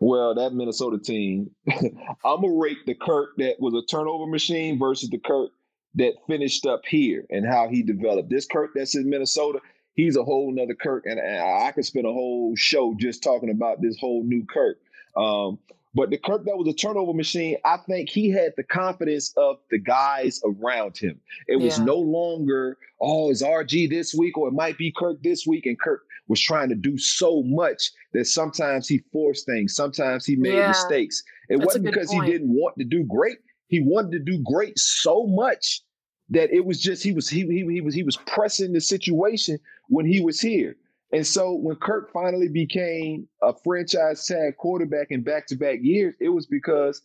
Well, 0.00 0.34
that 0.34 0.52
Minnesota 0.54 0.98
team, 0.98 1.50
I'm 1.68 2.40
gonna 2.40 2.54
rate 2.54 2.78
the 2.86 2.94
Kirk 2.94 3.30
that 3.38 3.56
was 3.60 3.74
a 3.74 3.86
turnover 3.86 4.26
machine 4.26 4.78
versus 4.78 5.10
the 5.10 5.18
Kirk 5.18 5.50
that 5.94 6.14
finished 6.26 6.66
up 6.66 6.82
here 6.86 7.26
and 7.30 7.46
how 7.46 7.68
he 7.68 7.82
developed. 7.82 8.30
This 8.30 8.46
Kirk 8.46 8.70
that's 8.74 8.96
in 8.96 9.08
Minnesota, 9.08 9.60
he's 9.94 10.16
a 10.16 10.24
whole 10.24 10.52
nother 10.52 10.74
Kirk, 10.74 11.04
and, 11.06 11.18
and 11.18 11.38
I 11.38 11.70
could 11.72 11.84
spend 11.84 12.06
a 12.06 12.12
whole 12.12 12.54
show 12.56 12.94
just 12.98 13.22
talking 13.22 13.50
about 13.50 13.82
this 13.82 13.98
whole 13.98 14.24
new 14.24 14.44
Kirk. 14.46 14.78
Um, 15.16 15.58
but 15.94 16.10
the 16.10 16.16
Kirk 16.16 16.44
that 16.46 16.56
was 16.56 16.68
a 16.68 16.72
turnover 16.72 17.12
machine, 17.12 17.58
I 17.64 17.76
think 17.76 18.08
he 18.08 18.30
had 18.30 18.54
the 18.56 18.62
confidence 18.62 19.34
of 19.36 19.58
the 19.70 19.78
guys 19.78 20.40
around 20.44 20.96
him. 20.96 21.20
It 21.46 21.56
was 21.56 21.78
yeah. 21.78 21.84
no 21.84 21.96
longer, 21.96 22.78
oh, 23.00 23.30
it's 23.30 23.42
RG 23.42 23.90
this 23.90 24.14
week 24.14 24.38
or 24.38 24.48
it 24.48 24.52
might 24.52 24.78
be 24.78 24.90
Kirk 24.90 25.22
this 25.22 25.46
week. 25.46 25.66
And 25.66 25.78
Kirk 25.78 26.04
was 26.32 26.40
trying 26.40 26.70
to 26.70 26.74
do 26.74 26.96
so 26.96 27.42
much 27.42 27.90
that 28.14 28.24
sometimes 28.24 28.88
he 28.88 29.04
forced 29.12 29.44
things, 29.44 29.76
sometimes 29.76 30.24
he 30.24 30.34
made 30.34 30.54
yeah. 30.54 30.68
mistakes. 30.68 31.22
It 31.50 31.58
That's 31.58 31.66
wasn't 31.66 31.84
because 31.84 32.08
point. 32.08 32.24
he 32.24 32.32
didn't 32.32 32.48
want 32.48 32.74
to 32.78 32.84
do 32.84 33.04
great. 33.04 33.36
He 33.68 33.82
wanted 33.82 34.12
to 34.12 34.18
do 34.18 34.42
great 34.42 34.78
so 34.78 35.26
much 35.26 35.82
that 36.30 36.50
it 36.50 36.64
was 36.64 36.80
just 36.80 37.02
he 37.02 37.12
was 37.12 37.28
he, 37.28 37.42
he, 37.42 37.66
he 37.70 37.82
was 37.82 37.94
he 37.94 38.02
was 38.02 38.16
pressing 38.26 38.72
the 38.72 38.80
situation 38.80 39.58
when 39.88 40.06
he 40.06 40.22
was 40.22 40.40
here. 40.40 40.74
And 41.12 41.26
so 41.26 41.52
when 41.52 41.76
Kirk 41.76 42.10
finally 42.10 42.48
became 42.48 43.28
a 43.42 43.52
franchise 43.62 44.26
tag 44.26 44.56
quarterback 44.56 45.08
in 45.10 45.22
back 45.22 45.46
to 45.48 45.56
back 45.56 45.80
years, 45.82 46.14
it 46.18 46.30
was 46.30 46.46
because 46.46 47.02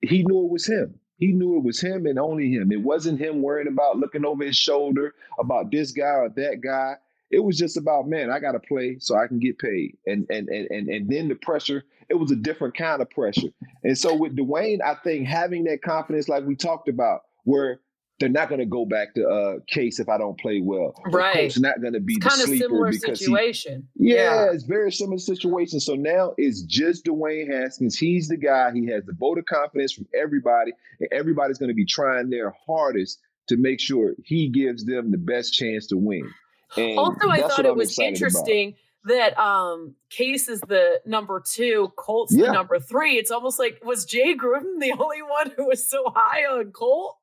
he 0.00 0.22
knew 0.22 0.46
it 0.46 0.50
was 0.50 0.66
him. 0.66 0.98
He 1.18 1.32
knew 1.32 1.58
it 1.58 1.64
was 1.64 1.80
him 1.80 2.06
and 2.06 2.18
only 2.18 2.50
him. 2.50 2.72
It 2.72 2.80
wasn't 2.80 3.20
him 3.20 3.42
worrying 3.42 3.68
about 3.68 3.98
looking 3.98 4.24
over 4.24 4.42
his 4.42 4.56
shoulder 4.56 5.14
about 5.38 5.70
this 5.70 5.92
guy 5.92 6.14
or 6.14 6.30
that 6.30 6.62
guy. 6.64 6.94
It 7.32 7.40
was 7.40 7.56
just 7.56 7.76
about, 7.76 8.06
man, 8.06 8.30
I 8.30 8.38
got 8.38 8.52
to 8.52 8.60
play 8.60 8.98
so 9.00 9.16
I 9.16 9.26
can 9.26 9.38
get 9.38 9.58
paid. 9.58 9.96
And, 10.06 10.26
and 10.30 10.48
and 10.48 10.70
and 10.70 10.88
and 10.88 11.10
then 11.10 11.28
the 11.28 11.34
pressure, 11.34 11.84
it 12.08 12.14
was 12.14 12.30
a 12.30 12.36
different 12.36 12.76
kind 12.76 13.02
of 13.02 13.10
pressure. 13.10 13.48
And 13.82 13.96
so 13.96 14.14
with 14.14 14.36
Dwayne, 14.36 14.80
I 14.82 14.94
think 15.02 15.26
having 15.26 15.64
that 15.64 15.82
confidence, 15.82 16.28
like 16.28 16.44
we 16.44 16.54
talked 16.54 16.88
about, 16.88 17.22
where 17.44 17.80
they're 18.20 18.28
not 18.28 18.48
going 18.48 18.60
to 18.60 18.66
go 18.66 18.84
back 18.84 19.14
to 19.14 19.28
uh, 19.28 19.54
Case 19.66 19.98
if 19.98 20.08
I 20.08 20.16
don't 20.16 20.38
play 20.38 20.60
well. 20.62 20.94
Right. 21.06 21.38
It's 21.38 21.58
not 21.58 21.80
going 21.80 21.94
to 21.94 22.00
be 22.00 22.14
it's 22.14 22.26
kind 22.26 22.40
of 22.40 22.56
similar 22.56 22.92
situation. 22.92 23.88
He, 23.98 24.14
yeah, 24.14 24.44
yeah, 24.44 24.52
it's 24.52 24.62
very 24.62 24.92
similar 24.92 25.18
situation. 25.18 25.80
So 25.80 25.94
now 25.94 26.34
it's 26.36 26.62
just 26.62 27.04
Dwayne 27.04 27.50
Haskins. 27.52 27.98
He's 27.98 28.28
the 28.28 28.36
guy. 28.36 28.70
He 28.72 28.86
has 28.92 29.04
the 29.06 29.12
vote 29.12 29.38
of 29.38 29.46
confidence 29.46 29.92
from 29.92 30.06
everybody, 30.14 30.72
and 31.00 31.08
everybody's 31.10 31.58
going 31.58 31.70
to 31.70 31.74
be 31.74 31.86
trying 31.86 32.30
their 32.30 32.54
hardest 32.64 33.18
to 33.48 33.56
make 33.56 33.80
sure 33.80 34.14
he 34.24 34.48
gives 34.48 34.84
them 34.84 35.10
the 35.10 35.18
best 35.18 35.52
chance 35.52 35.88
to 35.88 35.96
win. 35.96 36.30
And 36.76 36.98
also, 36.98 37.28
I 37.28 37.40
thought 37.42 37.66
it 37.66 37.76
was 37.76 37.98
interesting. 37.98 38.68
About 38.68 38.78
that 39.04 39.38
um 39.38 39.94
Case 40.10 40.48
is 40.48 40.60
the 40.60 41.00
number 41.06 41.42
two, 41.44 41.92
Colt's 41.96 42.34
yeah. 42.34 42.46
the 42.46 42.52
number 42.52 42.78
three. 42.78 43.16
It's 43.16 43.30
almost 43.30 43.58
like 43.58 43.80
was 43.84 44.04
Jay 44.04 44.36
Gruden 44.36 44.78
the 44.78 44.92
only 44.98 45.22
one 45.22 45.52
who 45.56 45.66
was 45.66 45.88
so 45.88 46.04
high 46.14 46.44
on 46.44 46.72
Colt? 46.72 47.16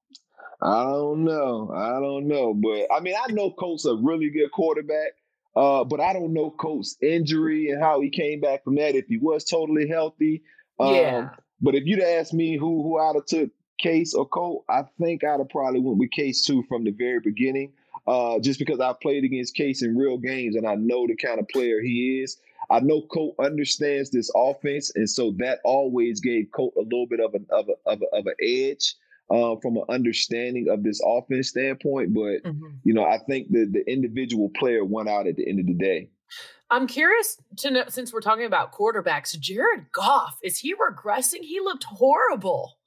I 0.62 0.84
don't 0.84 1.24
know. 1.24 1.72
I 1.74 2.00
don't 2.00 2.28
know. 2.28 2.54
But 2.54 2.94
I 2.94 3.00
mean, 3.00 3.16
I 3.16 3.32
know 3.32 3.52
Colt's 3.52 3.86
a 3.86 3.96
really 3.96 4.30
good 4.30 4.52
quarterback. 4.52 5.14
Uh, 5.56 5.84
but 5.84 6.00
I 6.00 6.14
don't 6.14 6.32
know 6.32 6.52
Colt's 6.52 6.96
injury 7.02 7.70
and 7.72 7.82
how 7.82 8.02
he 8.02 8.10
came 8.10 8.40
back 8.40 8.64
from 8.64 8.76
that. 8.76 8.96
If 8.96 9.08
he 9.08 9.18
was 9.18 9.44
totally 9.44 9.88
healthy, 9.88 10.44
um, 10.80 10.94
yeah. 10.94 11.30
But 11.62 11.76
if 11.76 11.86
you'd 11.86 12.02
asked 12.02 12.34
me 12.34 12.58
who 12.58 12.84
who 12.84 12.98
I'd 12.98 13.16
have 13.16 13.26
took 13.26 13.50
Case 13.80 14.14
or 14.14 14.28
Colt, 14.28 14.64
I 14.70 14.84
think 15.00 15.24
I'd 15.24 15.40
have 15.40 15.50
probably 15.50 15.80
went 15.80 15.98
with 15.98 16.12
Case 16.12 16.46
too 16.46 16.64
from 16.70 16.84
the 16.84 16.92
very 16.92 17.20
beginning. 17.20 17.74
Uh, 18.10 18.40
just 18.40 18.58
because 18.58 18.80
I 18.80 18.92
played 19.00 19.24
against 19.24 19.54
Case 19.54 19.84
in 19.84 19.96
real 19.96 20.18
games 20.18 20.56
and 20.56 20.68
I 20.68 20.74
know 20.74 21.06
the 21.06 21.16
kind 21.16 21.40
of 21.40 21.48
player 21.48 21.80
he 21.80 22.22
is. 22.24 22.38
I 22.72 22.80
know 22.80 23.04
Colt 23.04 23.36
understands 23.40 24.10
this 24.10 24.32
offense, 24.36 24.92
and 24.96 25.08
so 25.08 25.36
that 25.38 25.60
always 25.64 26.20
gave 26.20 26.48
Colt 26.52 26.74
a 26.76 26.82
little 26.82 27.06
bit 27.06 27.20
of 27.20 27.36
an 27.36 27.46
of 27.52 27.68
a, 27.70 27.90
of, 27.90 28.02
a, 28.02 28.18
of 28.18 28.26
an 28.26 28.34
edge 28.42 28.96
uh, 29.30 29.56
from 29.62 29.78
an 29.78 29.84
understanding 29.90 30.70
of 30.70 30.84
this 30.84 31.00
offense 31.06 31.50
standpoint. 31.50 32.16
But 32.16 32.44
mm-hmm. 32.44 32.68
you 32.84 32.96
know, 32.96 33.06
I 33.06 33.20
think 33.28 33.52
the 33.52 33.66
the 33.66 33.88
individual 33.88 34.50
player 34.58 34.84
won 34.84 35.08
out 35.08 35.28
at 35.28 35.36
the 35.36 35.48
end 35.48 35.60
of 35.60 35.68
the 35.68 35.74
day. 35.74 36.10
I'm 36.72 36.88
curious 36.88 37.38
to 37.58 37.72
know 37.72 37.84
since 37.90 38.12
we're 38.12 38.22
talking 38.22 38.46
about 38.46 38.74
quarterbacks, 38.74 39.38
Jared 39.40 39.92
Goff 39.92 40.40
is 40.44 40.58
he 40.60 40.74
regressing? 40.74 41.42
He 41.42 41.60
looked 41.60 41.84
horrible. 41.84 42.78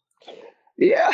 Yeah. 0.77 1.13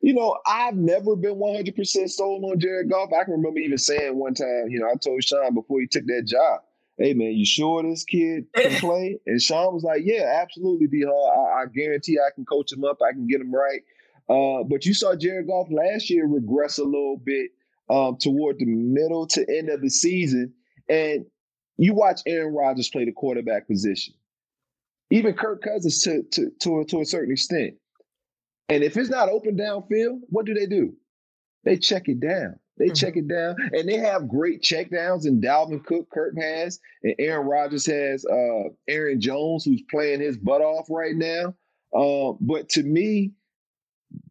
You 0.00 0.14
know, 0.14 0.36
I've 0.46 0.76
never 0.76 1.16
been 1.16 1.34
100% 1.36 2.10
sold 2.10 2.44
on 2.44 2.60
Jared 2.60 2.90
Goff. 2.90 3.10
I 3.12 3.24
can 3.24 3.32
remember 3.34 3.58
even 3.58 3.78
saying 3.78 4.16
one 4.16 4.34
time, 4.34 4.66
you 4.68 4.78
know, 4.78 4.86
I 4.86 4.94
told 4.96 5.24
Sean 5.24 5.54
before 5.54 5.80
he 5.80 5.86
took 5.86 6.06
that 6.06 6.24
job, 6.24 6.60
hey, 6.98 7.14
man, 7.14 7.32
you 7.32 7.44
sure 7.44 7.82
this 7.82 8.04
kid 8.04 8.46
can 8.54 8.70
play? 8.80 9.18
And 9.26 9.40
Sean 9.40 9.74
was 9.74 9.82
like, 9.82 10.02
yeah, 10.04 10.40
absolutely, 10.42 10.86
D 10.86 11.04
I, 11.04 11.62
I 11.62 11.64
guarantee 11.74 12.18
I 12.18 12.34
can 12.34 12.44
coach 12.44 12.72
him 12.72 12.84
up. 12.84 12.98
I 13.06 13.12
can 13.12 13.26
get 13.26 13.40
him 13.40 13.54
right. 13.54 13.82
Uh, 14.28 14.62
but 14.64 14.84
you 14.84 14.92
saw 14.94 15.14
Jared 15.16 15.46
Goff 15.46 15.68
last 15.70 16.10
year 16.10 16.26
regress 16.26 16.78
a 16.78 16.84
little 16.84 17.16
bit 17.16 17.50
um, 17.88 18.18
toward 18.18 18.58
the 18.58 18.66
middle 18.66 19.26
to 19.28 19.46
end 19.48 19.70
of 19.70 19.80
the 19.80 19.88
season. 19.88 20.52
And 20.88 21.24
you 21.78 21.94
watch 21.94 22.20
Aaron 22.26 22.54
Rodgers 22.54 22.88
play 22.90 23.04
the 23.04 23.12
quarterback 23.12 23.66
position, 23.66 24.14
even 25.10 25.34
Kirk 25.34 25.62
Cousins 25.62 26.02
to, 26.02 26.22
to, 26.32 26.50
to, 26.60 26.84
to 26.84 27.00
a 27.00 27.04
certain 27.04 27.32
extent. 27.32 27.74
And 28.68 28.84
if 28.84 28.96
it's 28.96 29.10
not 29.10 29.28
open 29.28 29.56
downfield, 29.56 30.20
what 30.28 30.46
do 30.46 30.54
they 30.54 30.66
do? 30.66 30.94
They 31.64 31.76
check 31.76 32.08
it 32.08 32.20
down. 32.20 32.58
They 32.78 32.86
mm-hmm. 32.86 32.94
check 32.94 33.16
it 33.16 33.28
down, 33.28 33.56
and 33.72 33.88
they 33.88 33.96
have 33.96 34.28
great 34.28 34.62
check 34.62 34.90
downs. 34.90 35.26
And 35.26 35.42
Dalvin 35.42 35.84
Cook, 35.84 36.08
Kirk 36.10 36.34
has, 36.38 36.78
and 37.02 37.14
Aaron 37.18 37.46
Rodgers 37.46 37.86
has 37.86 38.24
uh, 38.24 38.70
Aaron 38.86 39.20
Jones, 39.20 39.64
who's 39.64 39.82
playing 39.90 40.20
his 40.20 40.36
butt 40.36 40.60
off 40.60 40.86
right 40.88 41.16
now. 41.16 41.54
Uh, 41.92 42.34
but 42.40 42.68
to 42.70 42.82
me, 42.82 43.32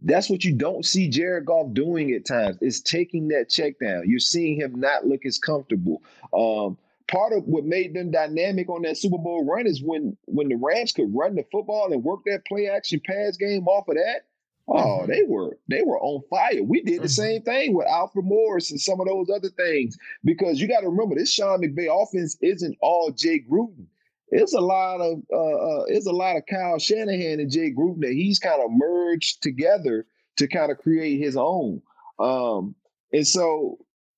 that's 0.02 0.30
what 0.30 0.44
you 0.44 0.54
don't 0.54 0.86
see 0.86 1.10
Jared 1.10 1.46
Goff 1.46 1.74
doing 1.74 2.12
at 2.12 2.26
times. 2.26 2.58
Is 2.62 2.82
taking 2.82 3.28
that 3.30 3.50
check 3.50 3.80
down. 3.80 4.04
You're 4.10 4.20
seeing 4.20 4.60
him 4.60 4.80
not 4.80 5.06
look 5.06 5.26
as 5.26 5.38
comfortable. 5.38 6.02
Um, 6.34 6.78
part 7.08 7.34
of 7.34 7.44
what 7.46 7.66
made 7.66 7.94
them 7.94 8.12
dynamic 8.12 8.70
on 8.70 8.82
that 8.84 8.98
Super 8.98 9.18
Bowl 9.18 9.46
run 9.46 9.68
is 9.68 9.82
when 9.82 10.18
when 10.26 10.50
the 10.50 10.56
Rams 10.56 10.92
could 10.92 11.14
run 11.14 11.36
the 11.36 11.46
football 11.52 11.92
and 11.92 12.04
work 12.04 12.22
that 12.26 12.46
play 12.46 12.68
action 12.68 13.02
pass 13.06 13.38
game 13.38 13.68
off 13.68 13.88
of 13.88 13.96
that. 13.96 14.22
Oh, 14.70 14.76
mm-hmm. 14.76 15.12
they 15.12 15.24
were 15.24 15.58
they 15.70 15.82
were 15.82 16.00
on 16.00 16.24
fire. 16.30 16.62
We 16.62 16.82
did 16.82 17.02
the 17.02 17.08
mm-hmm. 17.08 17.08
same 17.08 17.42
thing 17.44 17.74
with 17.74 17.88
Alfred 17.88 18.26
Morris 18.26 18.72
and 18.72 18.82
some 18.82 19.00
of 19.00 19.08
those 19.08 19.30
other 19.34 19.50
things 19.50 19.98
because 20.24 20.60
you 20.60 20.68
got 20.68 20.82
to 20.82 20.90
remember 20.90 21.16
this 21.16 21.32
Sean 21.32 21.62
McVay 21.62 21.88
offense 21.90 22.38
isn't 22.42 22.78
all 22.82 23.12
Jay 23.12 23.44
Gruden. 23.50 23.86
It's 24.30 24.54
a 24.54 24.60
lot 24.60 25.00
of 25.00 25.22
uh, 25.32 25.38
uh, 25.38 25.84
it's 25.88 26.08
a 26.08 26.12
lot 26.12 26.36
of 26.36 26.44
Kyle 26.50 26.80
Shanahan 26.80 27.40
and 27.40 27.52
Jay 27.52 27.72
Gruden 27.72 28.02
that 28.02 28.12
he's 28.12 28.40
kind 28.40 28.62
of 28.62 28.70
merged 28.72 29.42
together 29.42 30.06
to 30.36 30.48
kind 30.48 30.72
of 30.72 30.78
create 30.80 31.18
his 31.18 31.38
own. 31.38 31.82
Um, 32.20 32.76
and 33.14 33.26
so, 33.26 33.78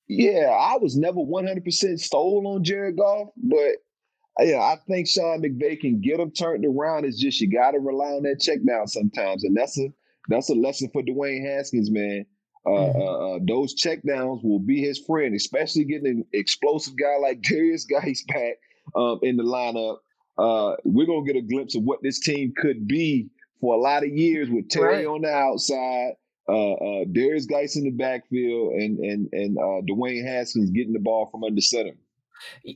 yeah, 0.10 0.50
I 0.50 0.78
was 0.78 0.98
never 0.98 1.20
100% 1.20 2.00
sold 2.00 2.46
on 2.48 2.64
Jared 2.64 2.98
Goff, 2.98 3.30
but 3.38 3.76
yeah, 4.40 4.60
I 4.60 4.78
think 4.88 5.08
Sean 5.08 5.42
McVay 5.42 5.80
can 5.80 6.02
get 6.02 6.20
him 6.20 6.32
turned 6.32 6.66
around. 6.66 7.06
It's 7.06 7.20
just 7.20 7.40
you 7.40 7.52
got 7.52 7.72
to 7.72 7.80
rely 7.80 8.08
on 8.08 8.24
that 8.24 8.42
check 8.42 8.60
down 8.68 8.88
sometimes, 8.88 9.44
and 9.44 9.56
that's 9.56 9.80
a 9.80 9.88
that's 10.28 10.50
a 10.50 10.56
lesson 10.56 10.90
for 10.92 11.04
Dwayne 11.04 11.46
Haskins, 11.46 11.92
man. 11.92 12.26
Uh, 12.66 12.70
mm-hmm. 12.70 13.02
uh, 13.02 13.36
uh, 13.36 13.40
those 13.48 13.76
checkdowns 13.76 14.44
will 14.44 14.60
be 14.60 14.82
his 14.82 15.00
friend, 15.00 15.36
especially 15.36 15.84
getting 15.84 16.08
an 16.08 16.26
explosive 16.34 16.96
guy 16.98 17.18
like 17.18 17.42
Derrius 17.50 17.88
Guice 17.88 18.24
back 18.28 18.56
um, 18.96 19.20
in 19.22 19.38
the 19.38 19.44
lineup. 19.44 19.98
Uh, 20.38 20.76
we're 20.86 21.06
gonna 21.06 21.26
get 21.26 21.36
a 21.36 21.42
glimpse 21.42 21.76
of 21.76 21.84
what 21.84 22.02
this 22.02 22.20
team 22.20 22.54
could 22.58 22.88
be 22.88 23.30
for 23.62 23.76
a 23.76 23.80
lot 23.80 24.04
of 24.04 24.10
years 24.10 24.50
with 24.50 24.70
Terry 24.70 25.06
right. 25.06 25.08
on 25.08 25.22
the 25.22 25.32
outside, 25.32 26.14
uh, 26.50 26.74
uh, 26.74 27.06
Derrius 27.06 27.48
Guice 27.48 27.76
in 27.78 27.84
the 27.84 27.92
backfield, 27.92 28.74
and 28.74 29.00
and 29.00 29.30
and 29.32 29.58
uh, 29.58 29.82
Dwayne 29.88 30.26
Haskins 30.26 30.72
getting 30.72 30.94
the 30.94 31.00
ball 31.00 31.28
from 31.28 31.44
under 31.44 31.62
center. 31.62 31.94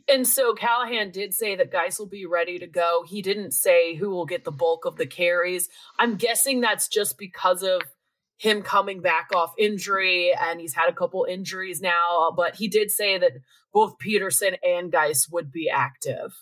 And 0.08 0.28
so 0.28 0.54
Callahan 0.54 1.12
did 1.12 1.34
say 1.34 1.56
that 1.56 1.72
Guice 1.72 1.98
will 1.98 2.08
be 2.08 2.26
ready 2.26 2.60
to 2.60 2.68
go. 2.68 3.04
He 3.08 3.22
didn't 3.22 3.52
say 3.52 3.96
who 3.96 4.10
will 4.10 4.26
get 4.26 4.44
the 4.44 4.52
bulk 4.52 4.86
of 4.86 4.98
the 4.98 5.08
carries. 5.08 5.70
I'm 5.98 6.16
guessing 6.16 6.60
that's 6.60 6.90
just 6.90 7.18
because 7.18 7.64
of 7.64 7.82
him 8.38 8.62
coming 8.62 9.02
back 9.02 9.30
off 9.34 9.54
injury 9.58 10.34
and 10.38 10.60
he's 10.60 10.76
had 10.76 10.90
a 10.90 10.94
couple 10.94 11.26
injuries 11.30 11.82
now, 11.82 12.34
but 12.36 12.56
he 12.56 12.68
did 12.68 12.92
say 12.92 13.18
that 13.18 13.32
both 13.74 13.98
Peterson 14.00 14.58
and 14.64 14.92
Guice 14.92 15.30
would 15.32 15.50
be 15.50 15.70
active. 15.70 16.34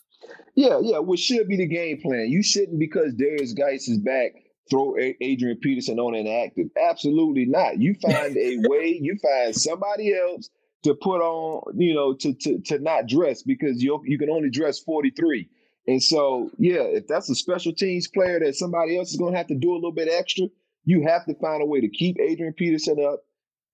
Yeah, 0.55 0.79
yeah, 0.81 0.99
which 0.99 1.19
should 1.19 1.47
be 1.47 1.57
the 1.57 1.67
game 1.67 2.01
plan. 2.01 2.27
You 2.29 2.41
shouldn't 2.41 2.79
because 2.79 3.13
Derrius 3.13 3.55
Guice 3.55 3.87
is 3.87 3.99
back 3.99 4.31
throw 4.71 4.95
Adrian 4.97 5.57
Peterson 5.57 5.99
on 5.99 6.15
inactive. 6.15 6.67
Absolutely 6.81 7.45
not. 7.45 7.79
You 7.79 7.93
find 8.01 8.35
a 8.35 8.57
way, 8.67 8.97
you 8.99 9.17
find 9.21 9.55
somebody 9.55 10.17
else 10.17 10.49
to 10.83 10.95
put 10.95 11.21
on, 11.21 11.79
you 11.79 11.93
know, 11.93 12.15
to 12.15 12.33
to 12.33 12.59
to 12.61 12.79
not 12.79 13.07
dress 13.07 13.43
because 13.43 13.83
you 13.83 14.01
you 14.05 14.17
can 14.17 14.31
only 14.31 14.49
dress 14.49 14.79
43. 14.79 15.47
And 15.87 16.01
so, 16.01 16.49
yeah, 16.57 16.81
if 16.81 17.07
that's 17.07 17.29
a 17.29 17.35
special 17.35 17.73
teams 17.73 18.07
player 18.07 18.39
that 18.39 18.55
somebody 18.55 18.97
else 18.97 19.11
is 19.11 19.17
going 19.17 19.33
to 19.33 19.37
have 19.37 19.47
to 19.47 19.55
do 19.55 19.73
a 19.73 19.75
little 19.75 19.91
bit 19.91 20.07
extra, 20.07 20.45
you 20.85 21.03
have 21.07 21.25
to 21.25 21.33
find 21.35 21.61
a 21.61 21.65
way 21.65 21.81
to 21.81 21.89
keep 21.89 22.19
Adrian 22.19 22.53
Peterson 22.53 23.03
up 23.03 23.21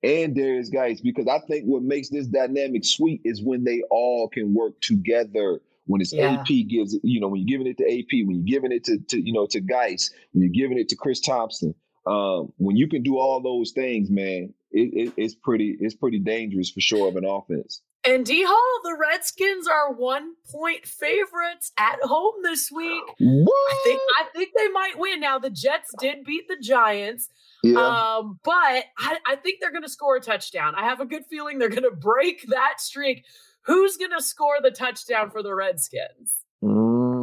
and 0.04 0.36
Derrius 0.36 0.72
Guice 0.72 1.02
because 1.02 1.28
I 1.28 1.40
think 1.48 1.66
what 1.66 1.84
makes 1.84 2.10
this 2.10 2.28
dynamic 2.28 2.86
sweet 2.86 3.22
is 3.26 3.44
when 3.44 3.64
they 3.64 3.84
all 3.90 4.30
can 4.30 4.54
work 4.54 4.80
together. 4.82 5.60
When 5.88 6.02
it's 6.02 6.14
yeah. 6.14 6.34
AP 6.34 6.48
gives 6.70 6.94
it, 6.94 7.02
you 7.04 7.20
know, 7.20 7.30
when 7.30 7.42
you're 7.42 7.58
giving 7.58 7.68
it 7.68 7.78
to 7.78 7.86
AP, 7.86 8.28
when 8.28 8.38
you're 8.38 8.60
giving 8.60 8.72
it 8.72 8.84
to, 8.86 9.00
to 9.10 9.20
you 9.20 9.34
know, 9.34 9.48
to 9.48 9.60
Guice, 9.60 10.12
when 10.32 10.44
you're 10.44 10.68
giving 10.68 10.78
it 10.78 10.90
to 10.90 10.96
Chris 10.96 11.20
Thompson, 11.20 11.74
um, 12.06 12.54
when 12.58 12.76
you 12.76 12.88
can 12.88 13.04
do 13.04 13.18
all 13.18 13.42
those 13.42 13.72
things, 13.72 14.10
man, 14.10 14.54
it, 14.72 15.08
it, 15.10 15.14
it's 15.18 15.36
pretty 15.36 15.78
it's 15.80 15.96
pretty 15.96 16.20
dangerous 16.20 16.70
for 16.70 16.82
sure 16.82 17.08
of 17.08 17.16
an 17.16 17.26
offense. 17.26 17.82
And 18.06 18.26
D 18.26 18.44
Hall, 18.44 18.82
the 18.84 18.98
Redskins 18.98 19.68
are 19.68 19.92
one 19.92 20.36
point 20.50 20.86
favorites 20.86 21.74
at 21.78 22.00
home 22.02 22.36
this 22.44 22.72
week. 22.72 23.04
What? 23.20 23.74
I 23.74 23.82
think 23.84 24.02
I 24.18 24.24
think 24.34 24.50
they 24.58 24.70
might 24.70 24.98
win. 24.98 25.20
Now 25.20 25.40
the 25.40 25.50
Jets 25.50 25.90
did 26.00 26.24
beat 26.24 26.48
the 26.48 26.58
Giants. 26.62 27.28
Yeah. 27.64 27.80
Um, 27.80 28.40
but 28.46 28.54
I, 28.98 29.18
I 29.26 29.36
think 29.36 29.60
they're 29.60 29.74
gonna 29.74 29.90
score 29.90 30.16
a 30.16 30.22
touchdown. 30.22 30.76
I 30.76 30.84
have 30.84 31.02
a 31.02 31.06
good 31.06 31.24
feeling 31.30 31.60
they're 31.60 31.68
gonna 31.70 31.92
break 32.00 32.46
that 32.48 32.80
streak. 32.80 33.26
Who's 33.68 33.98
gonna 33.98 34.22
score 34.22 34.56
the 34.62 34.72
touchdown 34.72 35.30
for 35.30 35.44
the 35.44 35.54
Redskins? 35.54 36.34
Mm, 36.64 37.14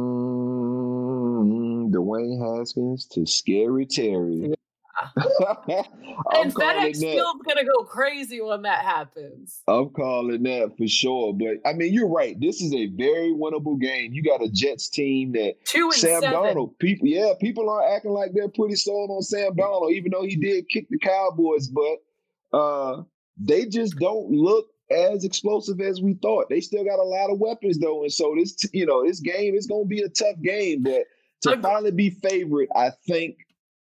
Dwayne 1.91 2.39
Haskins 2.39 3.07
to 3.07 3.25
Scary 3.25 3.87
Terry. 3.87 4.53
and 5.17 6.53
FedEx 6.53 6.99
Field's 6.99 7.41
gonna 7.45 7.65
go 7.65 7.83
crazy 7.83 8.39
when 8.41 8.61
that 8.61 8.85
happens. 8.85 9.63
I'm 9.67 9.89
calling 9.89 10.43
that 10.43 10.77
for 10.77 10.87
sure. 10.87 11.33
But 11.33 11.67
I 11.67 11.73
mean, 11.73 11.91
you're 11.91 12.07
right. 12.07 12.39
This 12.39 12.61
is 12.61 12.73
a 12.75 12.85
very 12.87 13.33
winnable 13.33 13.81
game. 13.81 14.13
You 14.13 14.21
got 14.23 14.43
a 14.43 14.49
Jets 14.49 14.87
team 14.87 15.31
that 15.33 15.55
Two 15.65 15.85
and 15.85 15.93
Sam 15.93 16.21
seven. 16.21 16.37
Darnold. 16.39 16.77
People, 16.77 17.07
yeah, 17.07 17.33
people 17.41 17.69
are 17.71 17.83
acting 17.95 18.11
like 18.11 18.33
they're 18.33 18.49
pretty 18.49 18.75
sold 18.75 19.09
on 19.09 19.23
Sam 19.23 19.55
Darnold, 19.55 19.93
even 19.93 20.11
though 20.11 20.23
he 20.23 20.35
did 20.35 20.69
kick 20.69 20.87
the 20.89 20.99
Cowboys. 20.99 21.67
But 21.67 22.57
uh, 22.57 23.01
they 23.37 23.65
just 23.65 23.97
don't 23.97 24.29
look 24.29 24.67
as 24.91 25.23
explosive 25.23 25.81
as 25.81 26.01
we 26.01 26.13
thought. 26.15 26.49
They 26.49 26.61
still 26.61 26.83
got 26.83 26.99
a 26.99 27.03
lot 27.03 27.31
of 27.31 27.39
weapons 27.39 27.79
though, 27.79 28.03
and 28.03 28.11
so 28.11 28.35
this, 28.37 28.57
you 28.73 28.85
know, 28.85 29.05
this 29.05 29.19
game 29.19 29.55
is 29.55 29.67
going 29.67 29.85
to 29.85 29.89
be 29.89 30.01
a 30.01 30.09
tough 30.09 30.39
game. 30.41 30.83
But 30.83 31.03
to 31.41 31.51
I'm, 31.51 31.61
finally 31.61 31.91
be 31.91 32.09
favorite, 32.09 32.69
I 32.75 32.91
think 33.07 33.37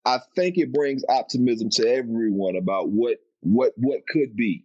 I 0.05 0.19
think 0.35 0.59
it 0.59 0.73
brings 0.73 1.05
optimism 1.09 1.71
to 1.71 1.89
everyone 1.89 2.57
about 2.57 2.91
what 2.91 3.19
what 3.41 3.73
what 3.77 4.07
could 4.09 4.37
be. 4.37 4.65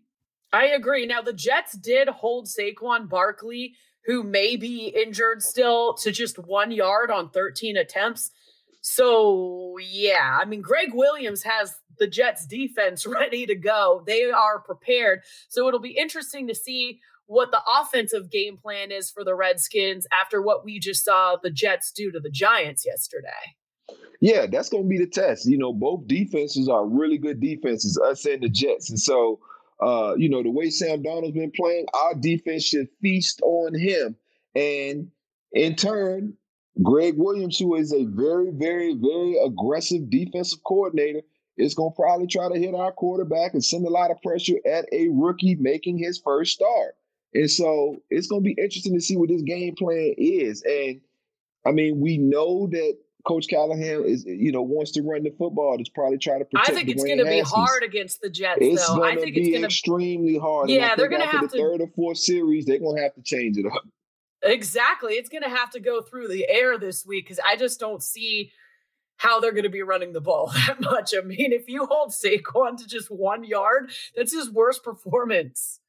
I 0.53 0.67
agree. 0.67 1.05
Now 1.05 1.21
the 1.21 1.33
Jets 1.33 1.73
did 1.73 2.07
hold 2.07 2.47
Saquon 2.47 3.09
Barkley, 3.09 3.73
who 4.05 4.23
may 4.23 4.55
be 4.55 4.87
injured 4.87 5.41
still, 5.43 5.93
to 5.95 6.11
just 6.11 6.39
one 6.39 6.71
yard 6.71 7.11
on 7.11 7.29
13 7.29 7.77
attempts. 7.77 8.31
So 8.81 9.77
yeah, 9.81 10.37
I 10.39 10.45
mean 10.45 10.61
Gregg 10.61 10.93
Williams 10.93 11.43
has 11.43 11.75
the 11.99 12.07
Jets 12.07 12.45
defense 12.45 13.05
ready 13.07 13.45
to 13.45 13.55
go. 13.55 14.03
They 14.05 14.25
are 14.25 14.59
prepared. 14.59 15.21
So 15.49 15.67
it'll 15.67 15.79
be 15.79 15.97
interesting 15.97 16.47
to 16.47 16.55
see 16.55 16.99
what 17.27 17.51
the 17.51 17.61
offensive 17.79 18.31
game 18.31 18.57
plan 18.57 18.91
is 18.91 19.11
for 19.11 19.23
the 19.23 19.35
Redskins 19.35 20.07
after 20.11 20.41
what 20.41 20.63
we 20.63 20.79
just 20.79 21.03
saw 21.03 21.35
the 21.41 21.51
Jets 21.51 21.91
do 21.91 22.11
to 22.11 22.19
the 22.19 22.31
Giants 22.31 22.85
yesterday. 22.85 23.27
Yeah, 24.19 24.47
that's 24.47 24.69
going 24.69 24.83
to 24.83 24.89
be 24.89 24.97
the 24.97 25.07
test. 25.07 25.45
You 25.45 25.57
know, 25.57 25.73
both 25.73 26.07
defenses 26.07 26.69
are 26.69 26.87
really 26.87 27.17
good 27.17 27.39
defenses, 27.39 27.99
us 27.99 28.25
and 28.25 28.41
the 28.41 28.49
Jets. 28.49 28.89
And 28.89 28.99
so, 28.99 29.39
uh, 29.81 30.15
you 30.17 30.29
know, 30.29 30.41
the 30.41 30.49
way 30.49 30.69
Sam 30.69 31.03
Darnold's 31.03 31.33
been 31.33 31.51
playing, 31.55 31.85
our 31.93 32.15
defense 32.15 32.63
should 32.63 32.87
feast 33.01 33.41
on 33.43 33.77
him. 33.77 34.15
And 34.55 35.11
in 35.51 35.75
turn, 35.75 36.33
Gregg 36.81 37.15
Williams, 37.17 37.59
who 37.59 37.75
is 37.75 37.93
a 37.93 38.05
very, 38.05 38.51
very, 38.51 38.95
very 38.95 39.37
aggressive 39.43 40.09
defensive 40.09 40.63
coordinator, 40.63 41.21
it's 41.57 41.73
going 41.73 41.91
to 41.91 41.95
probably 41.95 42.27
try 42.27 42.49
to 42.49 42.59
hit 42.59 42.75
our 42.75 42.91
quarterback 42.91 43.53
and 43.53 43.63
send 43.63 43.85
a 43.85 43.89
lot 43.89 44.11
of 44.11 44.21
pressure 44.21 44.57
at 44.65 44.85
a 44.91 45.07
rookie 45.09 45.55
making 45.55 45.97
his 45.97 46.19
first 46.19 46.53
start. 46.53 46.95
And 47.33 47.49
so 47.49 47.97
it's 48.09 48.27
going 48.27 48.43
to 48.43 48.45
be 48.45 48.61
interesting 48.61 48.93
to 48.93 49.01
see 49.01 49.17
what 49.17 49.29
this 49.29 49.41
game 49.41 49.75
plan 49.75 50.13
is. 50.17 50.63
And 50.63 51.01
I 51.65 51.71
mean, 51.71 51.99
we 51.99 52.17
know 52.17 52.67
that 52.71 52.97
Coach 53.27 53.47
Callahan 53.49 54.05
is, 54.05 54.23
you 54.25 54.51
know, 54.51 54.61
wants 54.61 54.91
to 54.93 55.01
run 55.01 55.23
the 55.23 55.31
football. 55.31 55.75
It's 55.79 55.89
probably 55.89 56.17
try 56.17 56.39
to 56.39 56.45
protect. 56.45 56.69
I 56.69 56.73
think 56.73 56.87
it's 56.89 57.03
going 57.03 57.17
to 57.17 57.25
be 57.25 57.41
hard 57.41 57.83
against 57.83 58.21
the 58.21 58.29
Jets, 58.29 58.59
it's 58.61 58.87
though. 58.87 59.03
I 59.03 59.15
think 59.15 59.35
it's 59.35 59.49
going 59.49 59.53
to 59.53 59.59
be 59.59 59.65
extremely 59.65 60.37
hard. 60.37 60.69
Yeah, 60.69 60.95
they're 60.95 61.09
going 61.09 61.21
to 61.21 61.27
have 61.27 61.41
the 61.41 61.49
to 61.49 61.57
third 61.57 61.81
or 61.81 61.89
fourth 61.95 62.19
series. 62.19 62.65
They're 62.65 62.79
going 62.79 62.95
to 62.95 63.03
have 63.03 63.15
to 63.15 63.21
change 63.21 63.57
it 63.57 63.65
up. 63.65 63.83
Exactly, 64.43 65.13
it's 65.13 65.29
going 65.29 65.43
to 65.43 65.49
have 65.49 65.71
to 65.71 65.79
go 65.79 66.01
through 66.01 66.29
the 66.29 66.47
air 66.47 66.77
this 66.77 67.05
week 67.05 67.25
because 67.25 67.39
I 67.45 67.57
just 67.57 67.79
don't 67.79 68.01
see 68.01 68.51
how 69.17 69.39
they're 69.39 69.51
going 69.51 69.63
to 69.63 69.69
be 69.69 69.83
running 69.83 70.13
the 70.13 70.21
ball 70.21 70.51
that 70.67 70.79
much. 70.79 71.13
I 71.15 71.21
mean, 71.21 71.51
if 71.51 71.67
you 71.67 71.85
hold 71.85 72.11
Saquon 72.11 72.77
to 72.77 72.87
just 72.87 73.11
one 73.11 73.43
yard, 73.43 73.91
that's 74.15 74.33
his 74.33 74.49
worst 74.49 74.83
performance. 74.83 75.79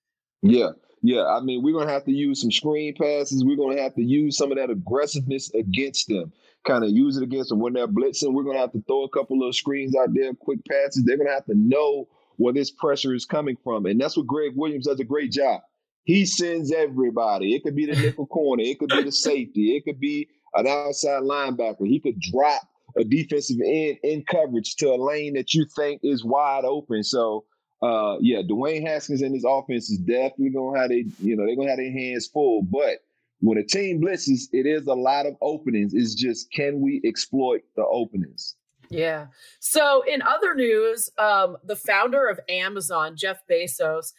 Yeah, 0.42 0.70
yeah. 1.02 1.26
I 1.26 1.40
mean, 1.40 1.62
we're 1.62 1.74
going 1.74 1.86
to 1.86 1.92
have 1.92 2.04
to 2.04 2.12
use 2.12 2.40
some 2.40 2.52
screen 2.52 2.94
passes. 2.94 3.44
We're 3.44 3.56
going 3.56 3.76
to 3.76 3.82
have 3.82 3.94
to 3.94 4.02
use 4.02 4.36
some 4.36 4.52
of 4.52 4.58
that 4.58 4.70
aggressiveness 4.70 5.52
against 5.54 6.08
them 6.08 6.32
kind 6.66 6.84
of 6.84 6.90
use 6.90 7.16
it 7.16 7.22
against 7.22 7.48
them 7.48 7.60
when 7.60 7.72
they're 7.72 7.88
blitzing. 7.88 8.32
We're 8.34 8.42
going 8.42 8.56
to 8.56 8.60
have 8.60 8.72
to 8.72 8.82
throw 8.86 9.04
a 9.04 9.08
couple 9.08 9.46
of 9.46 9.56
screens 9.56 9.94
out 9.96 10.12
there, 10.12 10.34
quick 10.34 10.58
passes. 10.68 11.04
They're 11.04 11.16
going 11.16 11.28
to 11.28 11.34
have 11.34 11.46
to 11.46 11.54
know 11.54 12.08
where 12.36 12.52
this 12.52 12.70
pressure 12.70 13.14
is 13.14 13.24
coming 13.24 13.56
from. 13.64 13.86
And 13.86 14.00
that's 14.00 14.16
what 14.16 14.26
Gregg 14.26 14.52
Williams 14.54 14.86
does 14.86 15.00
a 15.00 15.04
great 15.04 15.32
job. 15.32 15.62
He 16.04 16.24
sends 16.24 16.72
everybody. 16.72 17.54
It 17.54 17.62
could 17.62 17.74
be 17.74 17.86
the 17.86 17.96
nickel 17.96 18.26
corner, 18.26 18.62
it 18.62 18.78
could 18.78 18.90
be 18.90 19.02
the 19.02 19.12
safety, 19.28 19.76
it 19.76 19.84
could 19.84 20.00
be 20.00 20.28
an 20.54 20.66
outside 20.66 21.22
linebacker. 21.22 21.86
He 21.86 22.00
could 22.00 22.20
drop 22.20 22.62
a 22.96 23.04
defensive 23.04 23.58
end 23.64 23.98
in 24.02 24.24
coverage 24.24 24.76
to 24.76 24.88
a 24.90 24.96
lane 24.96 25.34
that 25.34 25.54
you 25.54 25.66
think 25.76 26.00
is 26.02 26.24
wide 26.24 26.64
open. 26.64 27.02
So, 27.02 27.44
uh, 27.82 28.16
yeah, 28.20 28.42
Dwayne 28.42 28.86
Haskins 28.86 29.22
and 29.22 29.34
his 29.34 29.44
offense 29.46 29.90
is 29.90 29.98
definitely 29.98 30.50
gonna 30.50 30.78
have 30.78 30.88
they, 30.88 31.04
you 31.20 31.36
know, 31.36 31.46
they're 31.46 31.56
gonna 31.56 31.68
have 31.68 31.78
their 31.78 31.92
hands 31.92 32.26
full. 32.26 32.62
But 32.62 32.98
when 33.40 33.58
a 33.58 33.64
team 33.64 34.00
blitzes, 34.00 34.48
it 34.52 34.66
is 34.66 34.86
a 34.86 34.94
lot 34.94 35.26
of 35.26 35.36
openings. 35.40 35.94
It's 35.94 36.14
just 36.14 36.50
can 36.50 36.80
we 36.80 37.00
exploit 37.04 37.62
the 37.76 37.84
openings? 37.84 38.56
Yeah. 38.90 39.26
So 39.60 40.02
in 40.02 40.22
other 40.22 40.54
news, 40.54 41.10
um, 41.18 41.58
the 41.64 41.76
founder 41.76 42.28
of 42.28 42.40
Amazon, 42.48 43.16
Jeff 43.16 43.42
Bezos, 43.46 44.12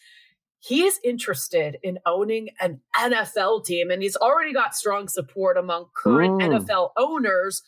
he 0.60 0.84
is 0.84 1.00
interested 1.04 1.78
in 1.84 2.00
owning 2.06 2.50
an 2.60 2.82
NFL 2.96 3.66
team, 3.66 3.92
and 3.92 4.04
he's 4.04 4.18
already 4.18 4.54
got 4.54 4.76
strong 4.76 5.08
support 5.08 5.58
among 5.58 5.88
current 5.96 6.42
mm. 6.42 6.60
NFL 6.60 6.92
owners. 6.98 7.64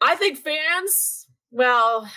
I 0.00 0.14
think 0.16 0.38
fans, 0.38 1.26
well, 1.50 2.08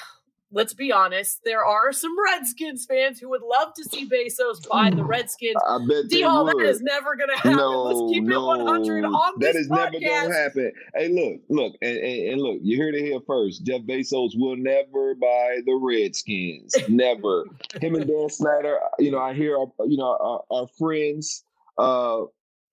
let's 0.52 0.74
be 0.74 0.92
honest, 0.92 1.42
there 1.46 1.63
are 1.63 1.92
some 1.92 2.15
Redskins 2.26 2.86
fans 2.86 3.20
who 3.20 3.30
would 3.30 3.42
love 3.42 3.74
to 3.76 3.84
see 3.84 4.08
Bezos 4.10 4.68
buy 4.68 4.89
the 4.89 5.04
Redskins. 5.06 5.56
I 5.68 5.78
bet 5.88 6.10
D 6.10 6.22
Hall, 6.22 6.46
that 6.46 6.58
is 6.58 6.82
never 6.82 7.15
going 7.15 7.30
to 7.30 7.36
happen. 7.36 7.56
No, 7.56 7.84
let's 7.84 8.13
keep 8.13 8.24
no, 8.24 8.54
it 8.54 8.63
100 8.63 9.06
on 9.06 9.34
That 9.39 9.56
is 9.56 9.68
podcast. 9.68 9.70
never 9.70 9.92
going 9.92 10.30
to 10.30 10.34
happen. 10.34 10.72
Hey, 10.96 11.08
look, 11.10 11.42
look, 11.50 11.76
and, 11.82 11.98
and, 11.98 12.34
and, 12.34 12.42
look, 12.42 12.60
you 12.62 12.82
heard 12.82 12.96
it 12.96 13.04
here 13.04 13.20
first. 13.26 13.63
Jeff 13.65 13.82
Bezos 13.82 14.32
will 14.36 14.58
never 14.58 15.15
buy 15.15 15.60
the 15.65 15.80
Redskins. 15.82 16.76
Never. 16.89 17.46
Him 17.82 17.96
and 17.96 18.08
Dan 18.08 18.30
Snyder, 18.30 18.80
you 18.98 19.12
know, 19.12 19.20
I 19.20 19.34
hear, 19.34 19.58
our, 19.58 19.68
you 19.86 19.98
know, 19.98 20.18
our, 20.20 20.44
our 20.52 20.68
friends, 20.68 21.44
uh, 21.78 22.24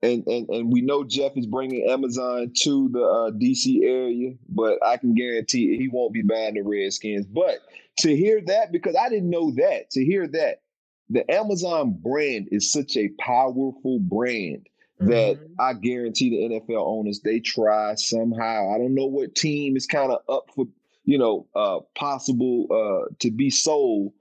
and, 0.07 0.27
and 0.27 0.49
and 0.49 0.73
we 0.73 0.81
know 0.81 1.05
Jeff 1.05 1.33
is 1.37 1.47
bringing 1.47 1.88
Amazon 1.88 2.53
to 2.62 2.88
the 2.90 3.03
uh, 3.03 3.31
DC 3.33 3.83
area, 3.83 4.35
but 4.49 4.79
I 4.85 4.97
can 4.97 5.14
guarantee 5.14 5.77
he 5.77 5.88
won't 5.88 6.12
be 6.12 6.23
buying 6.23 6.55
the 6.55 6.62
Redskins. 6.62 7.27
But 7.27 7.59
to 7.99 8.16
hear 8.16 8.40
that, 8.47 8.73
because 8.73 8.97
I 8.97 9.09
didn't 9.09 9.31
know 9.31 9.53
that, 9.53 9.90
to 9.92 10.05
hear 10.05 10.27
that 10.29 10.62
the 11.11 11.29
Amazon 11.31 11.99
brand 12.01 12.49
is 12.51 12.73
such 12.73 12.97
a 12.97 13.09
powerful 13.19 13.99
brand 14.01 14.66
that 14.99 15.37
mm-hmm. 15.37 15.61
I 15.61 15.75
guarantee 15.75 16.31
the 16.31 16.55
NFL 16.55 16.87
owners 16.87 17.21
they 17.21 17.40
try 17.40 17.95
somehow. 17.97 18.75
I 18.75 18.79
don't 18.79 18.95
know 18.95 19.07
what 19.07 19.35
team 19.35 19.77
is 19.77 19.87
kind 19.87 20.11
of 20.11 20.21
up 20.29 20.51
for 20.55 20.66
you 21.05 21.19
know 21.19 21.47
uh 21.55 21.81
possible 21.95 22.66
uh 22.71 23.14
to 23.21 23.31
be 23.31 23.51
sold, 23.51 24.12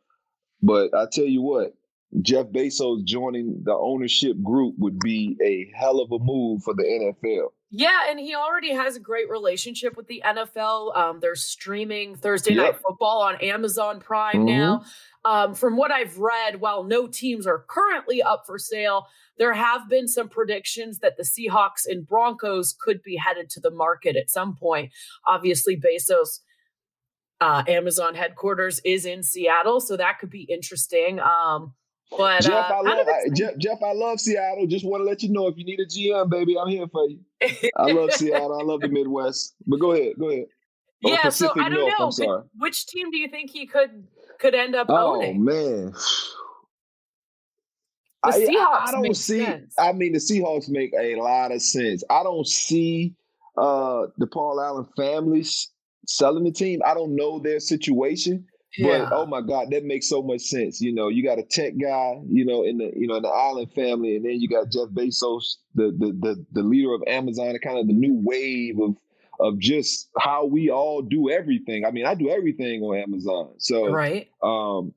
but 0.61 0.93
I 0.93 1.05
tell 1.11 1.25
you 1.25 1.41
what, 1.41 1.73
Jeff 2.21 2.47
Bezos 2.47 3.03
joining 3.03 3.61
the 3.63 3.73
ownership 3.73 4.41
group 4.41 4.75
would 4.77 4.99
be 4.99 5.37
a 5.43 5.71
hell 5.77 5.99
of 5.99 6.11
a 6.11 6.19
move 6.19 6.63
for 6.63 6.73
the 6.73 6.83
NFL. 6.83 7.49
Yeah, 7.71 8.09
and 8.09 8.19
he 8.19 8.35
already 8.35 8.73
has 8.73 8.95
a 8.95 8.99
great 8.99 9.29
relationship 9.29 9.97
with 9.97 10.07
the 10.07 10.23
NFL. 10.25 10.95
Um, 10.95 11.19
they're 11.19 11.35
streaming 11.35 12.15
Thursday 12.15 12.53
yep. 12.53 12.63
Night 12.63 12.81
Football 12.81 13.21
on 13.23 13.35
Amazon 13.41 13.99
Prime 13.99 14.45
mm-hmm. 14.45 14.45
now. 14.45 14.85
Um, 15.25 15.55
from 15.55 15.75
what 15.75 15.91
I've 15.91 16.17
read, 16.17 16.61
while 16.61 16.83
no 16.83 17.07
teams 17.07 17.45
are 17.45 17.65
currently 17.67 18.21
up 18.21 18.43
for 18.45 18.57
sale, 18.57 19.07
there 19.37 19.53
have 19.53 19.89
been 19.89 20.07
some 20.07 20.29
predictions 20.29 20.99
that 20.99 21.17
the 21.17 21.23
Seahawks 21.23 21.85
and 21.85 22.07
Broncos 22.07 22.73
could 22.79 23.01
be 23.01 23.17
headed 23.17 23.49
to 23.51 23.59
the 23.59 23.71
market 23.71 24.15
at 24.15 24.29
some 24.29 24.55
point. 24.55 24.91
Obviously, 25.27 25.75
Bezos. 25.75 26.39
Uh, 27.41 27.63
Amazon 27.67 28.15
headquarters 28.15 28.79
is 28.85 29.05
in 29.05 29.21
Seattle, 29.21 29.81
so 29.81 29.97
that 29.97 30.19
could 30.19 30.29
be 30.29 30.43
interesting. 30.43 31.19
Um, 31.19 31.73
but 32.17 32.41
Jeff, 32.41 32.71
uh, 32.71 32.73
I 32.73 32.81
love 32.81 33.07
I, 33.07 33.29
Jeff, 33.33 33.57
Jeff, 33.57 33.83
I 33.83 33.93
love 33.93 34.19
Seattle. 34.19 34.67
Just 34.67 34.85
want 34.85 35.01
to 35.01 35.05
let 35.05 35.23
you 35.23 35.29
know 35.29 35.47
if 35.47 35.57
you 35.57 35.65
need 35.65 35.79
a 35.79 35.85
GM, 35.85 36.29
baby, 36.29 36.57
I'm 36.57 36.67
here 36.67 36.87
for 36.87 37.07
you. 37.07 37.19
I 37.77 37.91
love 37.91 38.11
Seattle. 38.11 38.59
I 38.59 38.63
love 38.63 38.81
the 38.81 38.89
Midwest. 38.89 39.55
But 39.65 39.79
go 39.79 39.91
ahead, 39.91 40.13
go 40.19 40.29
ahead. 40.29 40.45
Oh, 41.03 41.11
yeah, 41.11 41.21
Pacific 41.21 41.55
so 41.55 41.61
I 41.61 41.69
don't 41.69 41.99
North, 41.99 42.19
know. 42.19 42.43
Which 42.57 42.87
team 42.87 43.11
do 43.11 43.17
you 43.17 43.27
think 43.27 43.51
he 43.51 43.67
could 43.67 44.07
could 44.39 44.55
end 44.55 44.75
up 44.75 44.87
oh, 44.89 45.15
owning? 45.15 45.37
Oh 45.37 45.43
man. 45.43 45.93
The 48.23 48.31
Seahawks 48.31 48.57
I, 48.57 48.85
I 48.87 48.91
don't 48.91 49.13
see. 49.13 49.45
Sense. 49.45 49.75
I 49.77 49.91
mean, 49.91 50.13
the 50.13 50.19
Seahawks 50.19 50.67
make 50.67 50.91
a 50.99 51.15
lot 51.15 51.51
of 51.51 51.61
sense. 51.61 52.03
I 52.09 52.23
don't 52.23 52.47
see 52.47 53.13
uh 53.57 54.07
the 54.17 54.27
Paul 54.27 54.59
Allen 54.61 54.87
families 54.97 55.71
selling 56.07 56.43
the 56.43 56.51
team. 56.51 56.81
I 56.85 56.93
don't 56.93 57.15
know 57.15 57.39
their 57.39 57.59
situation. 57.59 58.47
Yeah. 58.77 59.07
But 59.09 59.13
oh 59.13 59.25
my 59.25 59.41
God, 59.41 59.69
that 59.71 59.85
makes 59.85 60.09
so 60.09 60.21
much 60.21 60.41
sense. 60.41 60.81
You 60.81 60.93
know, 60.93 61.07
you 61.09 61.23
got 61.23 61.39
a 61.39 61.43
tech 61.43 61.73
guy, 61.77 62.19
you 62.27 62.45
know, 62.45 62.63
in 62.63 62.77
the 62.77 62.91
you 62.95 63.07
know 63.07 63.15
in 63.15 63.23
the 63.23 63.29
Allen 63.29 63.67
family, 63.67 64.15
and 64.15 64.25
then 64.25 64.39
you 64.39 64.47
got 64.47 64.71
Jeff 64.71 64.89
Bezos, 64.89 65.57
the 65.75 65.95
the 65.97 66.17
the, 66.19 66.45
the 66.51 66.63
leader 66.63 66.93
of 66.93 67.03
Amazon, 67.07 67.49
and 67.49 67.61
kind 67.61 67.77
of 67.77 67.87
the 67.87 67.93
new 67.93 68.19
wave 68.23 68.79
of 68.79 68.95
of 69.39 69.59
just 69.59 70.09
how 70.17 70.45
we 70.45 70.69
all 70.69 71.01
do 71.01 71.29
everything. 71.29 71.85
I 71.85 71.91
mean, 71.91 72.05
I 72.05 72.15
do 72.15 72.29
everything 72.29 72.81
on 72.83 72.97
Amazon. 72.97 73.53
So 73.57 73.89
right. 73.91 74.29
Um, 74.41 74.93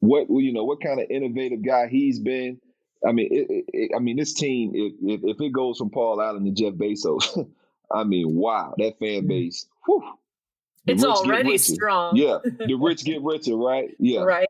what 0.00 0.26
you 0.28 0.52
know, 0.52 0.64
what 0.64 0.80
kind 0.80 1.00
of 1.00 1.06
innovative 1.10 1.64
guy 1.64 1.88
he's 1.88 2.18
been. 2.18 2.60
I 3.06 3.10
mean, 3.10 3.28
it, 3.32 3.64
it, 3.72 3.90
I 3.96 3.98
mean, 3.98 4.16
this 4.16 4.32
team, 4.32 4.72
if, 4.74 4.92
if, 5.02 5.20
if 5.24 5.40
it 5.40 5.52
goes 5.52 5.78
from 5.78 5.90
Paul 5.90 6.22
Allen 6.22 6.44
to 6.44 6.52
Jeff 6.52 6.74
Bezos, 6.74 7.50
I 7.90 8.04
mean, 8.04 8.36
wow, 8.36 8.74
that 8.78 8.98
fan 9.00 9.22
mm. 9.22 9.28
base. 9.28 9.66
Whew, 9.86 10.04
it's 10.86 11.04
already 11.04 11.58
strong. 11.58 12.16
Yeah, 12.16 12.38
the 12.44 12.74
rich 12.80 13.04
get 13.04 13.22
richer, 13.22 13.56
right? 13.56 13.90
Yeah, 13.98 14.20
right. 14.20 14.48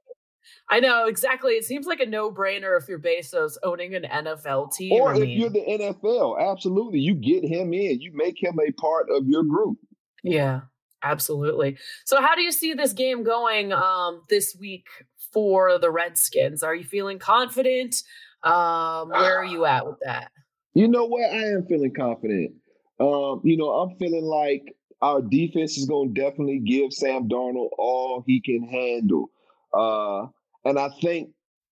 I 0.71 0.81
know 0.81 1.07
exactly. 1.07 1.53
It 1.53 1.65
seems 1.65 1.87
like 1.87 2.01
a 2.01 2.07
no-brainer 2.07 2.79
if 2.81 2.89
you're 2.89 2.99
Bezos 2.99 3.57
owning 3.63 3.95
an 3.95 4.05
NFL 4.05 4.73
team. 4.73 4.93
Or 4.93 5.11
I 5.11 5.17
if 5.17 5.21
mean, 5.21 5.39
you're 5.39 5.51
the 5.51 5.61
NFL, 5.61 6.51
absolutely, 6.51 7.01
you 7.01 7.15
get 7.15 7.45
him 7.45 7.75
in. 7.75 8.01
You 8.01 8.13
make 8.15 8.43
him 8.43 8.59
a 8.59 8.73
part 8.73 9.09
of 9.11 9.27
your 9.27 9.43
group. 9.43 9.79
Yeah, 10.23 10.63
absolutely. 11.03 11.77
So, 12.05 12.21
how 12.21 12.35
do 12.35 12.43
you 12.43 12.53
see 12.53 12.75
this 12.75 12.93
game 12.93 13.23
going 13.23 13.73
um, 13.73 14.23
this 14.31 14.57
week 14.59 14.87
for 15.33 15.79
the 15.79 15.91
Redskins? 15.91 16.63
Are 16.63 16.75
you 16.75 16.85
feeling 16.85 17.19
confident? 17.19 18.03
Um, 18.43 19.11
where 19.11 19.39
are 19.39 19.45
you 19.45 19.67
at 19.67 19.87
with 19.87 19.99
that? 20.05 20.31
You 20.75 20.89
know 20.89 21.05
what? 21.05 21.31
I 21.31 21.45
am 21.49 21.67
feeling 21.67 21.93
confident. 21.95 22.53
Um, 22.99 23.41
you 23.45 23.57
know, 23.57 23.71
I'm 23.71 23.97
feeling 23.99 24.25
like 24.25 24.75
our 25.03 25.21
defense 25.21 25.77
is 25.77 25.87
going 25.87 26.15
to 26.15 26.21
definitely 26.21 26.61
give 26.61 26.93
Sam 26.93 27.29
Darnold 27.29 27.71
all 27.77 28.23
he 28.27 28.41
can 28.41 28.63
handle. 28.63 29.31
Uh, 29.75 30.29
and 30.65 30.79
I 30.79 30.91
think 31.01 31.31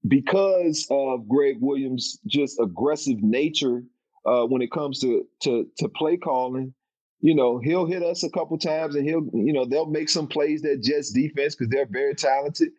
because 0.09 0.87
of 0.91 1.29
Gregg 1.29 1.59
Williams' 1.61 2.19
just 2.27 2.59
aggressive 2.61 3.23
nature 3.23 3.85
uh, 4.27 4.45
when 4.45 4.63
it 4.63 4.73
comes 4.73 4.99
to, 5.01 5.25
to 5.43 5.67
to 5.79 5.89
play 5.89 6.17
calling, 6.17 6.75
you 7.21 7.35
know, 7.35 7.59
he'll 7.59 7.87
hit 7.87 8.03
us 8.03 8.25
a 8.25 8.31
couple 8.31 8.59
times 8.59 8.95
and 8.97 9.07
he'll, 9.07 9.29
you 9.33 9.53
know, 9.53 9.65
they'll 9.65 9.87
make 9.87 10.09
some 10.09 10.27
plays 10.27 10.63
that 10.63 10.83
Jets 10.83 11.13
defense 11.13 11.55
because 11.55 11.71
they're 11.71 11.87
very 11.87 12.15
talented. 12.15 12.71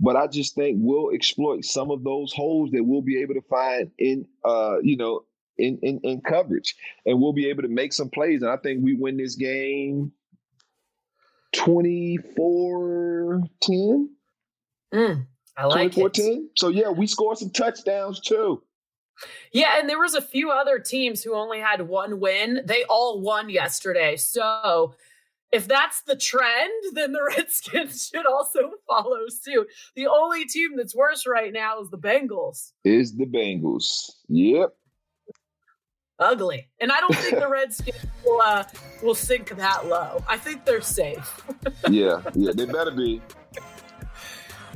But 0.00 0.16
I 0.16 0.26
just 0.26 0.56
think 0.56 0.78
we'll 0.80 1.14
exploit 1.14 1.64
some 1.64 1.90
of 1.90 2.02
those 2.02 2.32
holes 2.32 2.70
that 2.72 2.82
we'll 2.82 3.02
be 3.02 3.20
able 3.22 3.34
to 3.34 3.42
find 3.42 3.90
in, 3.98 4.26
uh, 4.44 4.78
you 4.82 4.96
know, 4.96 5.20
in, 5.58 5.78
in, 5.82 6.00
in 6.02 6.20
coverage, 6.20 6.74
and 7.06 7.20
we'll 7.20 7.32
be 7.32 7.48
able 7.48 7.62
to 7.62 7.68
make 7.68 7.92
some 7.92 8.10
plays. 8.10 8.42
And 8.42 8.50
I 8.50 8.56
think 8.56 8.82
we 8.82 8.94
win 8.94 9.16
this 9.16 9.36
game 9.36 10.12
24 11.54 13.42
10. 13.62 14.10
Mm, 14.92 15.26
I 15.56 15.66
like 15.66 15.92
24 15.92 16.10
10. 16.10 16.50
So, 16.56 16.68
yeah, 16.68 16.90
we 16.90 17.06
scored 17.06 17.38
some 17.38 17.50
touchdowns 17.50 18.20
too. 18.20 18.62
Yeah, 19.52 19.78
and 19.78 19.88
there 19.88 20.00
was 20.00 20.14
a 20.14 20.22
few 20.22 20.50
other 20.50 20.78
teams 20.78 21.22
who 21.22 21.34
only 21.34 21.60
had 21.60 21.88
one 21.88 22.18
win. 22.18 22.62
They 22.64 22.84
all 22.84 23.20
won 23.20 23.48
yesterday. 23.48 24.16
So 24.16 24.94
if 25.52 25.68
that's 25.68 26.02
the 26.02 26.16
trend, 26.16 26.72
then 26.94 27.12
the 27.12 27.22
Redskins 27.36 28.10
should 28.12 28.26
also 28.26 28.72
follow 28.88 29.28
suit. 29.28 29.68
The 29.94 30.08
only 30.08 30.46
team 30.46 30.76
that's 30.76 30.96
worse 30.96 31.26
right 31.26 31.52
now 31.52 31.80
is 31.80 31.90
the 31.90 31.98
Bengals. 31.98 32.72
Is 32.84 33.16
the 33.16 33.26
Bengals. 33.26 34.10
Yep. 34.28 34.74
Ugly. 36.18 36.68
And 36.80 36.92
I 36.92 37.00
don't 37.00 37.14
think 37.16 37.38
the 37.38 37.48
Redskins 37.50 37.98
will 38.24 38.40
uh, 38.40 38.64
will 39.02 39.14
sink 39.14 39.56
that 39.56 39.86
low. 39.86 40.22
I 40.28 40.36
think 40.36 40.64
they're 40.64 40.80
safe. 40.80 41.42
yeah, 41.90 42.22
yeah, 42.34 42.52
they 42.54 42.66
better 42.66 42.92
be. 42.92 43.20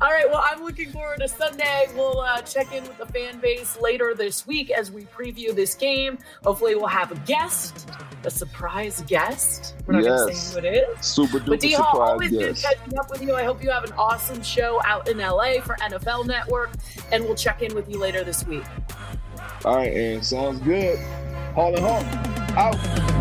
All 0.00 0.10
right, 0.10 0.30
well, 0.30 0.44
I'm 0.44 0.62
looking 0.62 0.92
forward 0.92 1.18
to 1.20 1.28
Sunday. 1.28 1.86
We'll 1.92 2.20
uh, 2.20 2.40
check 2.42 2.72
in 2.72 2.84
with 2.84 2.98
the 2.98 3.06
fan 3.06 3.40
base 3.40 3.76
later 3.80 4.14
this 4.14 4.46
week 4.46 4.70
as 4.70 4.92
we 4.92 5.02
preview 5.06 5.52
this 5.52 5.74
game. 5.74 6.18
Hopefully, 6.44 6.76
we'll 6.76 6.86
have 6.86 7.10
a 7.10 7.16
guest, 7.20 7.90
a 8.22 8.30
surprise 8.30 9.02
guest. 9.08 9.74
We're 9.86 9.94
not 9.94 10.04
yes. 10.04 10.20
going 10.20 10.28
to 10.28 10.34
say 10.36 10.60
who 10.60 10.66
it 10.66 10.88
is. 10.98 11.04
Super 11.04 11.38
duper 11.40 11.46
but 11.46 11.60
D 11.60 11.72
Hall, 11.72 12.00
always 12.00 12.30
good 12.30 12.56
catching 12.56 12.96
up 12.96 13.10
with 13.10 13.22
you. 13.22 13.34
I 13.34 13.42
hope 13.42 13.60
you 13.60 13.70
have 13.70 13.82
an 13.82 13.92
awesome 13.92 14.40
show 14.40 14.80
out 14.84 15.08
in 15.08 15.18
LA 15.18 15.60
for 15.62 15.74
NFL 15.76 16.26
Network, 16.26 16.70
and 17.10 17.24
we'll 17.24 17.34
check 17.34 17.62
in 17.62 17.74
with 17.74 17.88
you 17.88 17.98
later 17.98 18.22
this 18.22 18.46
week. 18.46 18.64
All 19.64 19.74
right, 19.76 19.92
and 19.92 20.24
sounds 20.24 20.60
good. 20.60 20.96
Hall 21.58 21.74
and 21.74 21.84
Hall 21.84 22.04
out. 22.56 23.17